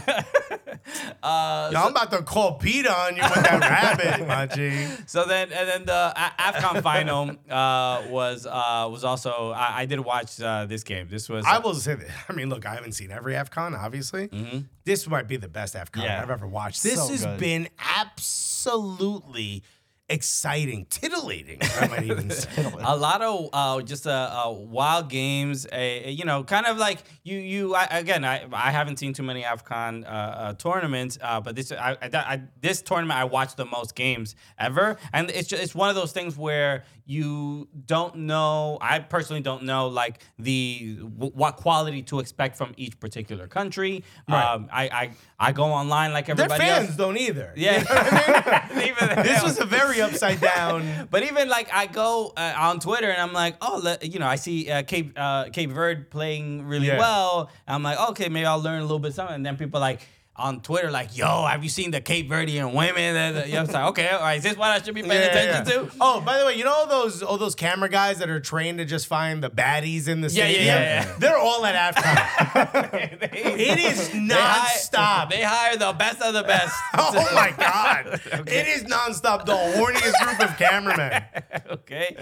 [1.23, 4.87] uh, Yo, I'm about to call Peter on you with that rabbit, my G.
[5.05, 9.51] So then, and then the AFCON final uh, was uh, was also.
[9.55, 11.07] I, I did watch uh, this game.
[11.09, 11.45] This was.
[11.47, 12.07] I will say that.
[12.29, 14.29] I mean, look, I haven't seen every AFCON, obviously.
[14.85, 16.21] This might be the best AFCON Yeah.
[16.21, 16.83] I've ever watched.
[16.83, 17.39] This So has good.
[17.39, 19.63] been absolutely
[20.09, 22.49] exciting, titillating, I might even say.
[22.79, 25.65] a lot of uh, just uh, uh, wild games.
[25.65, 27.37] Uh, you know, kind of like you.
[27.37, 28.23] You I, again.
[28.23, 32.09] I, I haven't seen too many Afcon uh, uh, tournaments, uh, but this I, I,
[32.13, 35.95] I, this tournament I watched the most games ever, and it's just, it's one of
[35.95, 38.77] those things where you don't know.
[38.81, 44.03] I personally don't know like the w- what quality to expect from each particular country.
[44.29, 44.43] Right.
[44.53, 46.97] Um, I, I I go online like everybody Their fans else.
[46.97, 47.53] don't either.
[47.55, 47.79] Yeah,
[48.73, 51.07] even This was a very upside down.
[51.09, 54.35] But even like I go uh, on Twitter and I'm like, oh, you know, I
[54.35, 56.99] see uh, Cape uh, Cape Verde playing really Yeah.
[56.99, 57.49] well.
[57.67, 59.35] I'm like, okay, maybe I'll learn a little bit something.
[59.35, 60.01] And then people like
[60.39, 63.15] on Twitter like, yo, have you seen the Cape Verdean women?
[63.15, 65.13] Uh, you know, it's like, okay, all right, is this what I should be paying
[65.21, 65.89] Yeah, attention yeah.
[65.89, 65.91] to?
[65.99, 68.77] Oh, by the way, you know all those all those camera guys that are trained
[68.77, 70.65] to just find the baddies in the Yeah, yeah, stadium?
[70.67, 71.15] yeah, yeah.
[71.17, 73.23] They're all at AFCON.
[73.33, 75.29] it is They hire- nonstop.
[75.31, 76.75] They hire the best of the best.
[76.99, 78.21] Oh my god!
[78.47, 79.45] It is nonstop.
[79.45, 81.23] The horniest group of cameramen.
[81.71, 82.15] okay.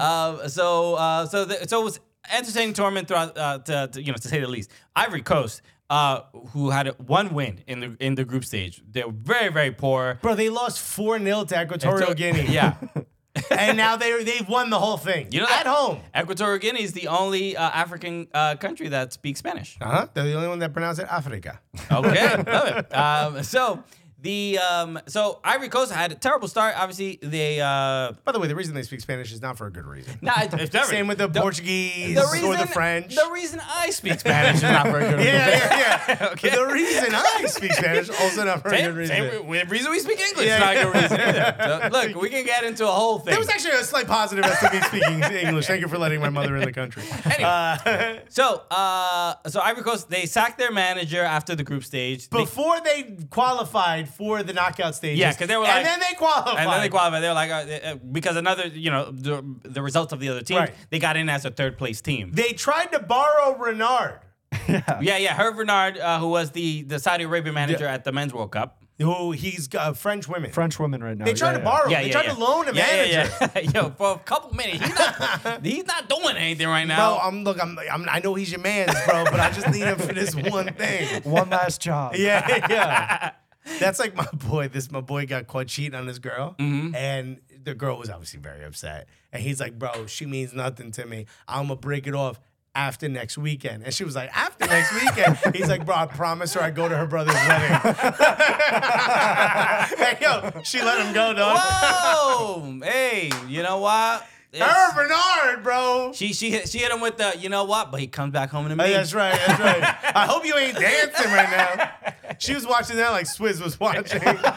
[0.00, 2.00] um, so uh, so the, so it was
[2.32, 4.70] entertaining tournament throughout uh, to, to, you know to say the least.
[4.94, 6.20] Ivory Coast, uh,
[6.52, 10.18] who had one win in the in the group stage, They're very very poor.
[10.22, 12.46] Bro, they lost 4 0 to Equatorial Guinea.
[12.52, 12.74] Yeah.
[13.50, 15.28] And now they, they've won the whole thing.
[15.30, 16.00] You know At home.
[16.16, 19.76] Equatorial Guinea is the only uh, African uh, country that speaks Spanish.
[19.80, 20.06] Uh huh.
[20.12, 21.60] They're the only one that pronounces it Africa.
[21.90, 22.86] Okay, love it.
[22.98, 23.82] Um, so
[24.20, 26.74] the um, so Ivory Coast had a terrible start.
[26.76, 29.70] Obviously, they uh, By the way, the reason they speak Spanish is not for a
[29.70, 30.18] good reason.
[30.20, 33.14] nah, it's, never- Same with the, Portuguese the or the reason- French.
[33.14, 35.24] The reason I speak Spanish is not for a good reason.
[35.34, 36.28] yeah, yeah, yeah.
[36.32, 36.50] Okay.
[36.50, 39.16] The reason I speak Spanish also not for a good reason.
[39.16, 40.46] same re- reason we speak English.
[40.46, 41.56] Yeah, not a good reason either.
[41.60, 43.30] So, look, we can get into a whole thing.
[43.32, 45.66] There was actually a slight positive as to me speaking English.
[45.66, 47.02] Thank you for letting my mother in the country.
[47.24, 48.22] Anyway.
[48.30, 52.28] so, uh, so Ivory Coast they sacked their manager after the group stage.
[52.30, 55.18] They- Before they qualified for the knockout stages.
[55.18, 56.58] Yeah, because they were like- and then they qualified.
[56.58, 57.22] and then they qualified.
[57.22, 60.42] They were like, uh, uh, because another, you know, the, the results of the other
[60.42, 60.74] teams, Right.
[60.90, 62.30] they got in as a third place team.
[62.32, 64.20] They tried to borrow Renard,
[64.68, 65.16] yeah, yeah.
[65.18, 65.36] yeah.
[65.36, 68.82] Hervé Renard, uh, who was the, the Saudi Arabia manager at the Men's World Cup.
[69.00, 70.50] who he's uh, French women.
[70.50, 71.24] French women right now.
[71.24, 71.64] They tried yeah, to yeah.
[71.64, 71.88] borrow.
[71.88, 72.34] Yeah, they yeah, tried yeah.
[72.34, 73.30] to loan a yeah, manager.
[73.40, 73.70] Yeah, yeah.
[73.82, 77.18] Yo, for a couple minutes, he's not, he's not doing anything right Bro, now.
[77.18, 77.62] I'm look.
[77.62, 78.08] I'm, I'm.
[78.08, 81.22] I know he's your man's, bro, but I just need him for this one thing.
[81.22, 82.16] One last job.
[82.16, 83.30] Yeah, yeah.
[83.78, 84.68] That's like my boy.
[84.68, 86.94] This my boy got caught cheating on his girl, Mm-hmm.
[86.94, 89.08] and the girl was obviously very upset.
[89.32, 91.26] And he's like, "Bro, she means nothing to me.
[91.46, 92.40] I'm gonna break it off."
[92.74, 96.54] After next weekend, and she was like, "After next weekend." He's like, "Bro, I promise
[96.54, 97.70] her I go to her brother's wedding."
[99.98, 101.56] hey, yo, she let him go, dog.
[101.58, 104.24] Whoa, hey, you know what?
[104.52, 106.12] It's- Hervé Renard, bro.
[106.14, 108.50] She she hit, she hit him with the you know what, but he comes back
[108.50, 108.84] home to me.
[108.84, 109.34] Hey, that's right.
[109.46, 109.82] That's right.
[110.14, 111.90] I hope you ain't dancing right now.
[112.38, 114.54] She was watching that like Swizz was watching the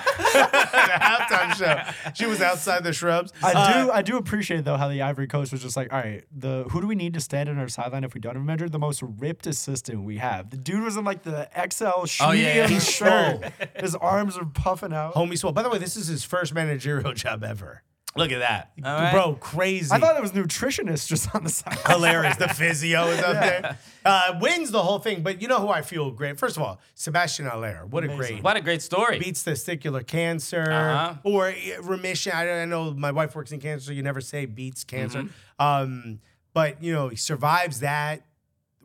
[1.01, 2.11] halftime show.
[2.13, 3.33] She was outside the shrubs.
[3.43, 5.99] I Uh, do I do appreciate though how the Ivory Coast was just like, all
[5.99, 8.41] right, the who do we need to stand in our sideline if we don't have
[8.41, 8.69] a manager?
[8.69, 10.49] The most ripped assistant we have.
[10.49, 11.85] The dude was in like the XL
[12.21, 12.67] Oh, yeah, medium yeah.
[12.67, 13.51] He's shirt.
[13.79, 15.13] His arms are puffing out.
[15.15, 15.53] Homie Swole.
[15.53, 17.83] By the way, this is his first managerial job ever.
[18.15, 19.11] Look at that, All right?
[19.13, 19.89] Bro, crazy.
[19.91, 21.77] I thought it was nutritionist just on the side.
[21.87, 22.35] Hilarious.
[22.35, 23.77] The physio is up there.
[24.03, 25.21] Uh, wins the whole thing.
[25.23, 26.37] But you know who I feel great?
[26.37, 27.85] First of all, Sébastien Haller.
[27.89, 28.43] What a great.
[28.43, 29.17] What a great story.
[29.17, 31.13] Beats testicular cancer Uh-huh.
[31.23, 32.33] or uh, remission.
[32.33, 33.93] I, I know my wife works in cancer.
[33.93, 35.23] You never say beats cancer.
[35.23, 35.65] Mm-hmm.
[35.65, 36.19] Um,
[36.53, 38.25] but, you know, he survives that.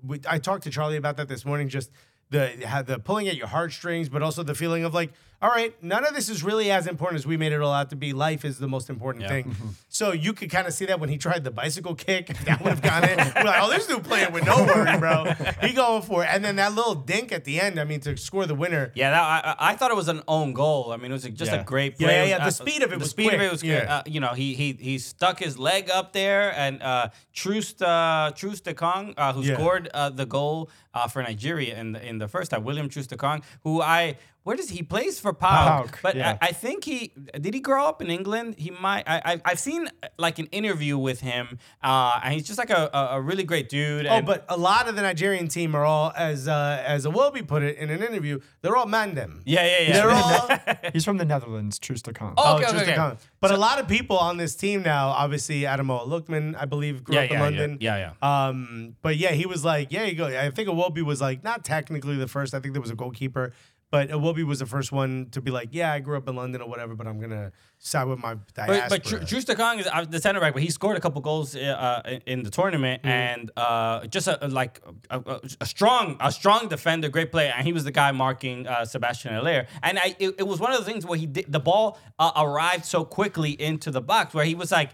[0.05, 1.69] We- I talked to Charlie about that this morning.
[1.69, 1.91] Just
[2.31, 5.13] the the pulling at your heartstrings, but also the feeling of like,
[5.43, 7.91] all right, none of this is really as important as we made it all out
[7.91, 8.13] to be.
[8.13, 9.29] Life is the most important Yeah.
[9.29, 9.57] thing.
[9.89, 12.71] So you could kind of see that when he tried the bicycle kick, that would
[12.71, 13.19] have gone in.
[13.19, 15.25] We're like, oh, this dude playing with no worry, bro.
[15.61, 16.29] He going for it.
[16.33, 18.93] And then that little dink at the end, I mean, to score the winner.
[18.95, 20.93] Yeah, that, I, I I thought it was an own goal.
[20.93, 21.61] I mean, it was just Yeah.
[21.61, 22.07] a great play.
[22.07, 22.29] Yeah, play.
[22.31, 23.85] yeah, the Uh, speed of it the was speed of it was good.
[23.85, 23.97] Yeah.
[23.97, 28.33] Uh, you know, he he he stuck his leg up there, and uh, Troost uh,
[28.35, 29.55] Troost-Ekong, uh, who Yeah.
[29.55, 33.43] scored uh, the goal uh, for Nigeria in the in the first time, William Troost-Ekong,
[33.65, 34.17] who I
[34.47, 36.39] where does he, he plays for PAOK, PAOK, but yeah.
[36.41, 38.55] I, I think he did he grow up in England.
[38.59, 39.03] He might.
[39.09, 39.89] I, I I've seen
[40.19, 43.69] like an interview with him, uh, and he's just like a, a, a really great
[43.69, 44.07] dude.
[44.07, 47.47] Oh, but a lot of the Nigerian team are all, as uh, as a Iwobi
[47.47, 49.41] put it in an interview, they're all mandem.
[49.45, 49.93] yeah, yeah, yeah.
[49.93, 52.35] They're all He's from the Netherlands, Troost-Ekong.
[52.37, 52.95] Oh, Oh, okay, just okay, okay.
[52.95, 53.17] come.
[53.41, 57.17] But a lot of people on this team now, obviously Ademola Lookman, I believe, grew
[57.17, 57.43] Yeah, up in yeah, yeah.
[57.45, 57.79] London.
[57.81, 60.27] Yeah, Um, but yeah, he was like, yeah, you go.
[60.27, 62.55] I think Iwobi was like, not technically the first.
[62.55, 63.53] I think there was a goalkeeper,
[63.97, 66.61] but Iwobi was the first one to be like, yeah, I grew up in London
[66.65, 67.47] or whatever, but I'm gonna
[67.79, 68.87] side with my diaspora.
[68.91, 71.49] But, but Truce Kong is uh, the center back, but he scored a couple goals
[71.57, 73.09] uh, uh, in- in the tournament, Mm-hmm.
[73.25, 74.75] and uh, just a, like
[75.11, 75.19] a,
[75.61, 79.33] a, strong, a strong defender, great player, and he was the guy marking uh, Sébastien
[79.39, 79.67] Haller.
[79.83, 82.33] And I, it, it was one of the things where he did the ball uh,
[82.47, 84.91] arrived so quickly into the box, where he was like.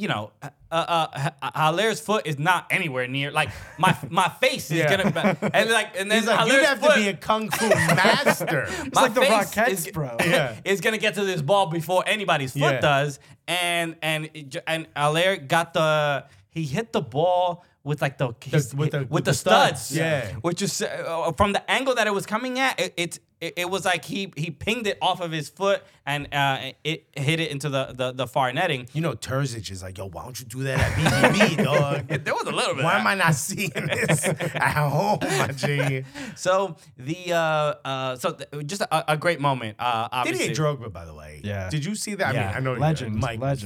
[0.00, 3.32] You know, uh, uh, Haller's foot is not anywhere near.
[3.32, 4.96] Like my my face is Yeah.
[4.96, 7.68] gonna, and like, and then He's like, you'd have foot, to be a kung fu
[7.68, 8.68] master.
[8.94, 10.16] my like the face Rockettes, is, bro.
[10.24, 10.54] Yeah.
[10.64, 12.80] is gonna get to this ball before anybody's foot Yeah.
[12.80, 13.18] does,
[13.48, 14.30] and and
[14.68, 19.10] and Haller got the he hit the ball with like the, his- with the- with,
[19.10, 20.32] with the, the studs, studs, yeah.
[20.42, 23.70] which is uh, from the angle that it was coming at, it, it it, it
[23.70, 27.50] was like he he pinged it off of his foot and uh, it hit it
[27.50, 28.88] into the, the the far netting.
[28.92, 32.06] You know, Terzic is like, yo, why don't you do that at BVB, dog?
[32.24, 32.84] There was a little bit.
[32.84, 33.06] Why of am.
[33.06, 34.24] I not seeing this
[34.54, 36.04] at home, my G?
[36.36, 37.38] So the uh
[37.84, 39.76] uh so th- just a, a great moment.
[39.78, 40.48] Uh, obviously.
[40.48, 41.40] Didier Drogba, by the way.
[41.44, 41.68] Yeah.
[41.70, 42.28] Did you see that?
[42.28, 42.46] I Yeah.
[42.48, 43.64] mean, I know you- Legend, Mike was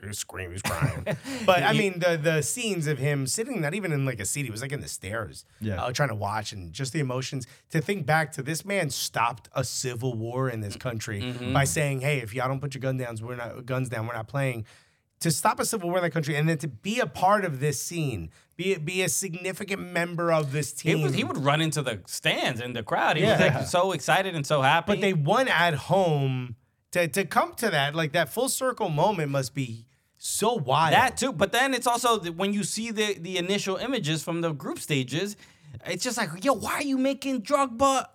[0.00, 0.10] legend.
[0.10, 1.04] fucking screaming, he was crying.
[1.46, 4.44] but I mean, the the scenes of him sitting, not even in like a seat,
[4.44, 5.82] he was like in the stairs, Yeah.
[5.82, 7.46] uh, trying to watch, and just the emotions.
[7.70, 11.52] To think back to this man stopped a civil war in this country Mm-hmm.
[11.52, 14.14] by saying, "Hey, if y'all don't put your gun down, we're not guns down, we're
[14.14, 14.64] not playing."
[15.22, 17.58] To stop a civil war in that country, and then to be a part of
[17.58, 21.02] this scene, be be a significant member of this team.
[21.02, 23.16] was, he would run into the stands in the crowd.
[23.16, 24.92] He was like so excited and so happy.
[24.92, 26.54] but they won at home.
[26.92, 29.86] To to come to that, like that full circle moment, must be
[30.16, 30.94] so wild.
[30.94, 34.52] That too, but then it's also when you see the the initial images from the
[34.52, 35.36] group stages,
[35.86, 38.06] it's just like, yo, why are you making Drogba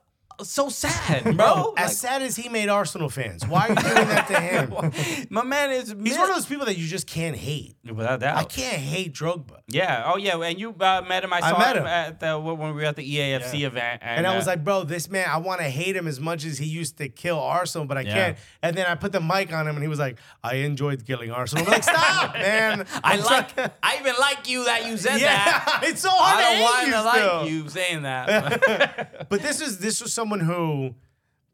[0.41, 1.34] so sad, bro?
[1.34, 4.39] Bro, Like, as sad as he made Arsenal fans, why are you doing that to
[4.39, 5.27] him?
[5.29, 7.75] my man is He's one of those people that you just can't hate.
[7.84, 8.38] without doubt.
[8.38, 9.59] I can't hate Drogba.
[9.67, 10.11] Yeah.
[10.11, 10.38] Oh yeah.
[10.41, 11.34] And you uh, met him.
[11.34, 11.88] I saw met him, him.
[11.88, 14.63] at the when we were at the EAFC event, and, And I was uh, like,
[14.63, 17.39] bro, this man, I want to hate him as much as he used to kill
[17.39, 18.13] Arsenal, but I Yeah.
[18.13, 18.38] can't.
[18.61, 21.31] And then I put the mic on him and he was like, I enjoyed killing
[21.31, 21.65] Arsenal.
[21.65, 22.86] I'm like, stop, man.
[23.03, 23.57] I like.
[23.81, 25.81] I even like you that you said Yeah, that.
[25.84, 29.27] it's so hard I don't want to like you saying that.
[29.29, 30.95] But this is this was someone who,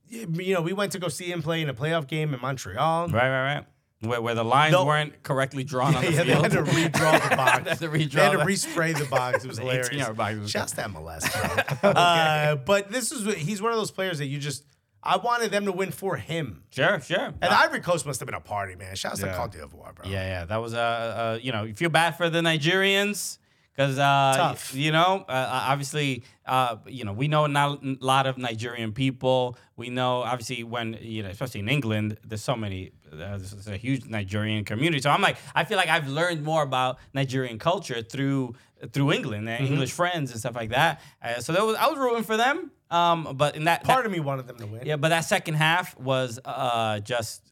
[0.09, 3.07] you know, we went to go see him play in a playoff game in Montreal.
[3.07, 3.65] right, right, right.
[4.01, 4.85] Where, where the lines No.
[4.85, 7.63] weren't correctly drawn on the Yeah, they had to redraw the box.
[7.63, 9.43] They had to They had to respray the box.
[9.43, 9.89] It was hilarious.
[9.89, 11.89] 18-yard box was Shouts to MLS, bro.
[11.91, 14.63] uh, but this is he's one of those players that you just
[15.03, 16.63] I wanted them to win for him.
[16.71, 17.33] Sure, sure.
[17.41, 18.95] And Ivory Coast must have been a party, man.
[18.95, 19.35] Shouts to Yeah.
[19.35, 20.05] Cote d'Ivoire, bro.
[20.05, 23.37] Yeah, yeah, that was uh, uh you know, you feel bad for the Nigerians
[23.79, 24.75] because uh, Tough.
[24.75, 29.57] you know, uh, obviously, uh, you know, we know not a lot of Nigerian people.
[29.77, 32.91] We know, obviously, when you know, especially in England, there's so many.
[33.09, 35.01] Uh, there's a huge Nigerian community.
[35.01, 38.55] So I'm like, I feel like I've learned more about Nigerian culture through
[38.91, 39.73] through England and Mm-hmm.
[39.73, 40.99] English friends and stuff like that.
[41.23, 42.71] Uh, so that was I was rooting for them.
[42.91, 44.81] Um, but in that Part of me wanted them to win.
[44.85, 47.43] yeah, but that second half was uh, just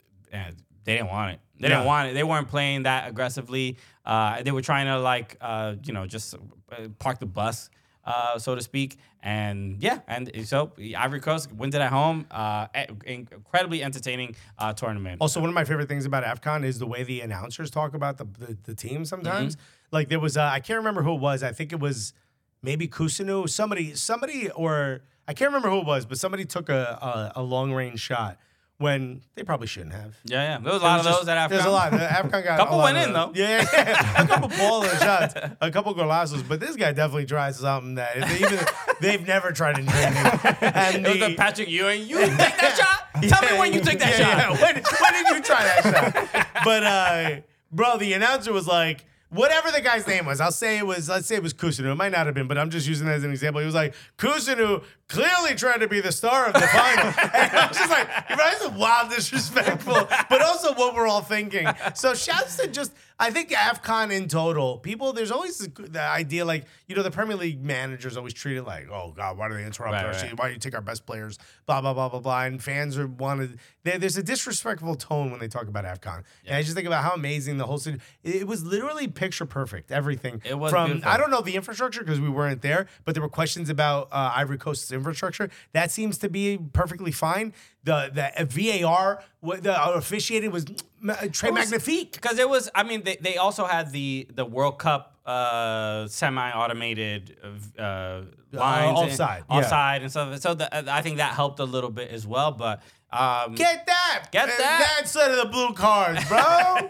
[0.87, 1.41] they didn't want it.
[1.59, 2.13] They didn't want it.
[2.13, 3.77] They weren't playing that aggressively.
[4.05, 7.69] Uh, they were trying to like uh, you know just uh, park the bus,
[8.05, 8.97] uh, so to speak.
[9.21, 12.25] And yeah, and so Ivory Coast wins it at home.
[12.31, 12.67] Uh,
[13.05, 15.17] incredibly entertaining uh, tournament.
[15.19, 18.17] Also, one of my favorite things about AFCON is the way the announcers talk about
[18.17, 19.57] the the, the team sometimes.
[19.57, 19.65] Mm-hmm.
[19.91, 21.43] Like there was, uh, I can't remember who it was.
[21.43, 22.13] I think it was
[22.61, 27.33] maybe Kossounou, somebody, somebody, or I can't remember who it was, but somebody took a
[27.35, 28.37] a, a long range shot
[28.79, 30.15] when they probably shouldn't have.
[30.23, 31.49] yeah, yeah, there was a lot of There's those just- at AFCON.
[31.49, 31.91] There's a lot.
[31.91, 33.31] The AFCON got Couple a lot went in, though.
[33.33, 34.21] Yeah, yeah, yeah.
[34.23, 36.47] a couple baller shots, a couple golazos.
[36.47, 38.59] But this guy definitely tries something that they even
[39.01, 40.13] they've never tried in training.
[40.61, 42.07] And It was the Patrick Ewing.
[42.07, 43.23] You take that shot.
[43.23, 44.59] Tell me when you took that Yeah, shot.
[44.59, 44.73] yeah.
[44.73, 46.47] When, when did you try that shot?
[46.63, 47.35] But uh,
[47.71, 50.39] bro, the announcer was like, whatever the guy's name was.
[50.39, 51.09] I'll say it was.
[51.09, 51.91] Let's say it was Kossounou.
[51.91, 53.59] It might not have been, but I'm just using it as an example.
[53.59, 57.67] He was like Kossounou clearly trying to be the star of the final, and I
[57.67, 61.67] was just like, that's wild disrespectful, but also what we're all thinking.
[61.93, 62.93] So shouts to just.
[63.19, 67.35] I think AFCON in total, people, there's always the, idea like, you know, the Premier
[67.35, 70.37] League managers always treat it like, oh, God, why do they interrupt Right, our right.
[70.37, 71.39] Why do you take our best players?
[71.65, 72.43] Blah, blah, blah, blah, blah.
[72.43, 76.23] And fans are wanted, there, there's a disrespectful tone when they talk about AFCON.
[76.45, 79.47] And I just think about how amazing the whole city, it, it was literally picture
[79.47, 80.39] perfect, everything.
[80.45, 81.11] It was From, beautiful.
[81.11, 84.33] I don't know the infrastructure because we weren't there, but there were questions about uh,
[84.35, 85.49] Ivory Coast's infrastructure.
[85.73, 87.53] That seems to be perfectly fine.
[87.87, 90.65] The, the uh, VAR, the uh, officiating was
[91.07, 92.11] uh, Trey Magnifique.
[92.11, 92.69] because it was.
[92.75, 97.37] I mean, they, they also had the the World Cup uh, semi-automated
[97.79, 99.95] uh, lines, and- offside, yeah.
[100.01, 100.39] and stuff.
[100.39, 102.51] So the, I think that helped a little bit as well.
[102.51, 102.81] But
[103.11, 104.27] um, Get that.
[104.31, 104.97] Get that that.
[105.01, 106.89] Instead of the blue cards, bro.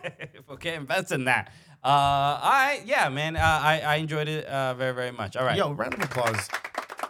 [0.55, 1.51] okay, invest in that.
[1.83, 3.35] Uh, I yeah, man.
[3.35, 5.35] Uh, I I enjoyed it uh, very very much.
[5.35, 6.49] All right, Yo, round of applause.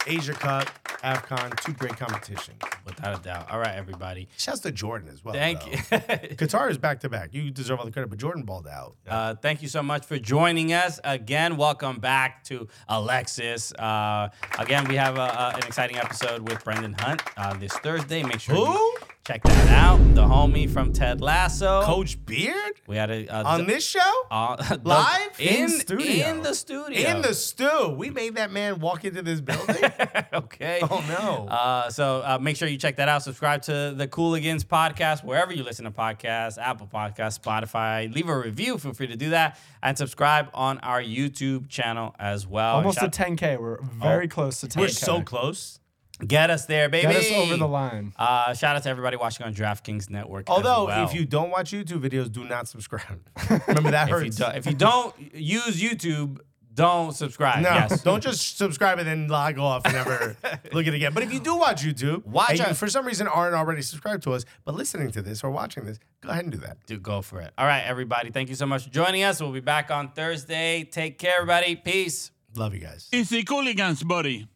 [0.08, 0.68] Asia Cup,
[1.04, 2.58] AFCON, two great competitions.
[2.86, 3.52] without a doubt.
[3.52, 4.28] All right, everybody.
[4.38, 5.34] Shouts to Jordan as well.
[5.34, 5.72] Thank though.
[5.72, 5.78] you.
[6.36, 7.34] Qatar is back to back.
[7.34, 8.96] You deserve all the credit, but Jordan balled out.
[9.08, 11.58] Uh, thank you so much for joining us again.
[11.58, 13.74] Welcome back to Alexis.
[13.74, 18.24] Uh, again, we have a, a- an exciting episode with Brendan Hunt uh, this Thursday.
[18.24, 18.96] Make sure you Who?
[19.28, 19.98] Check that out.
[20.16, 21.82] The homie from Ted Lasso.
[21.84, 24.00] Coach Beard We had a, a on this show?
[24.32, 25.38] uh, the- Live?
[25.38, 26.28] in In studio.
[26.30, 27.90] in the studio In the stew.
[27.98, 29.76] We made that man walk into this building.
[30.34, 30.80] okay.
[30.82, 31.48] oh, no.
[31.54, 33.22] Uh, so uh, make sure you check that out.
[33.22, 38.14] Subscribe to the Cooligans podcast wherever you listen to podcasts, Apple Podcasts, Spotify.
[38.14, 38.78] Leave a review.
[38.78, 42.78] Feel free to do that, and subscribe on our YouTube channel as well.
[42.78, 43.60] Almost Shout- to 10K.
[43.60, 44.78] We're very close to 10K.
[44.80, 45.80] We're so close.
[46.26, 47.08] Get us there, baby.
[47.14, 48.14] Get us over the line.
[48.18, 50.50] Uh, shout out to everybody watching on DraftKings Network.
[50.50, 51.06] as Although, well.
[51.06, 53.22] if you don't watch YouTube videos, do not subscribe.
[53.68, 54.36] Remember that if you, hurts.
[54.38, 56.40] do, if you don't use YouTube,
[56.74, 57.64] don't subscribe.
[57.64, 58.04] No, yes.
[58.04, 60.38] don't just subscribe and then log off and never
[60.72, 61.14] look at it again.
[61.14, 64.24] But if you do watch YouTube, Watch and you, for some reason aren't already subscribed
[64.24, 66.78] to us, but listening to this or watching this, go ahead and do that.
[66.86, 67.52] Do go for it.
[67.58, 68.30] All right, everybody.
[68.32, 69.42] Thank you so much for joining us.
[69.42, 70.84] We'll be back on Thursday.
[70.84, 71.76] Take care, everybody.
[71.76, 72.32] Peace.
[72.56, 73.10] Love you guys.
[73.12, 74.48] Easy Cooligans, buddy.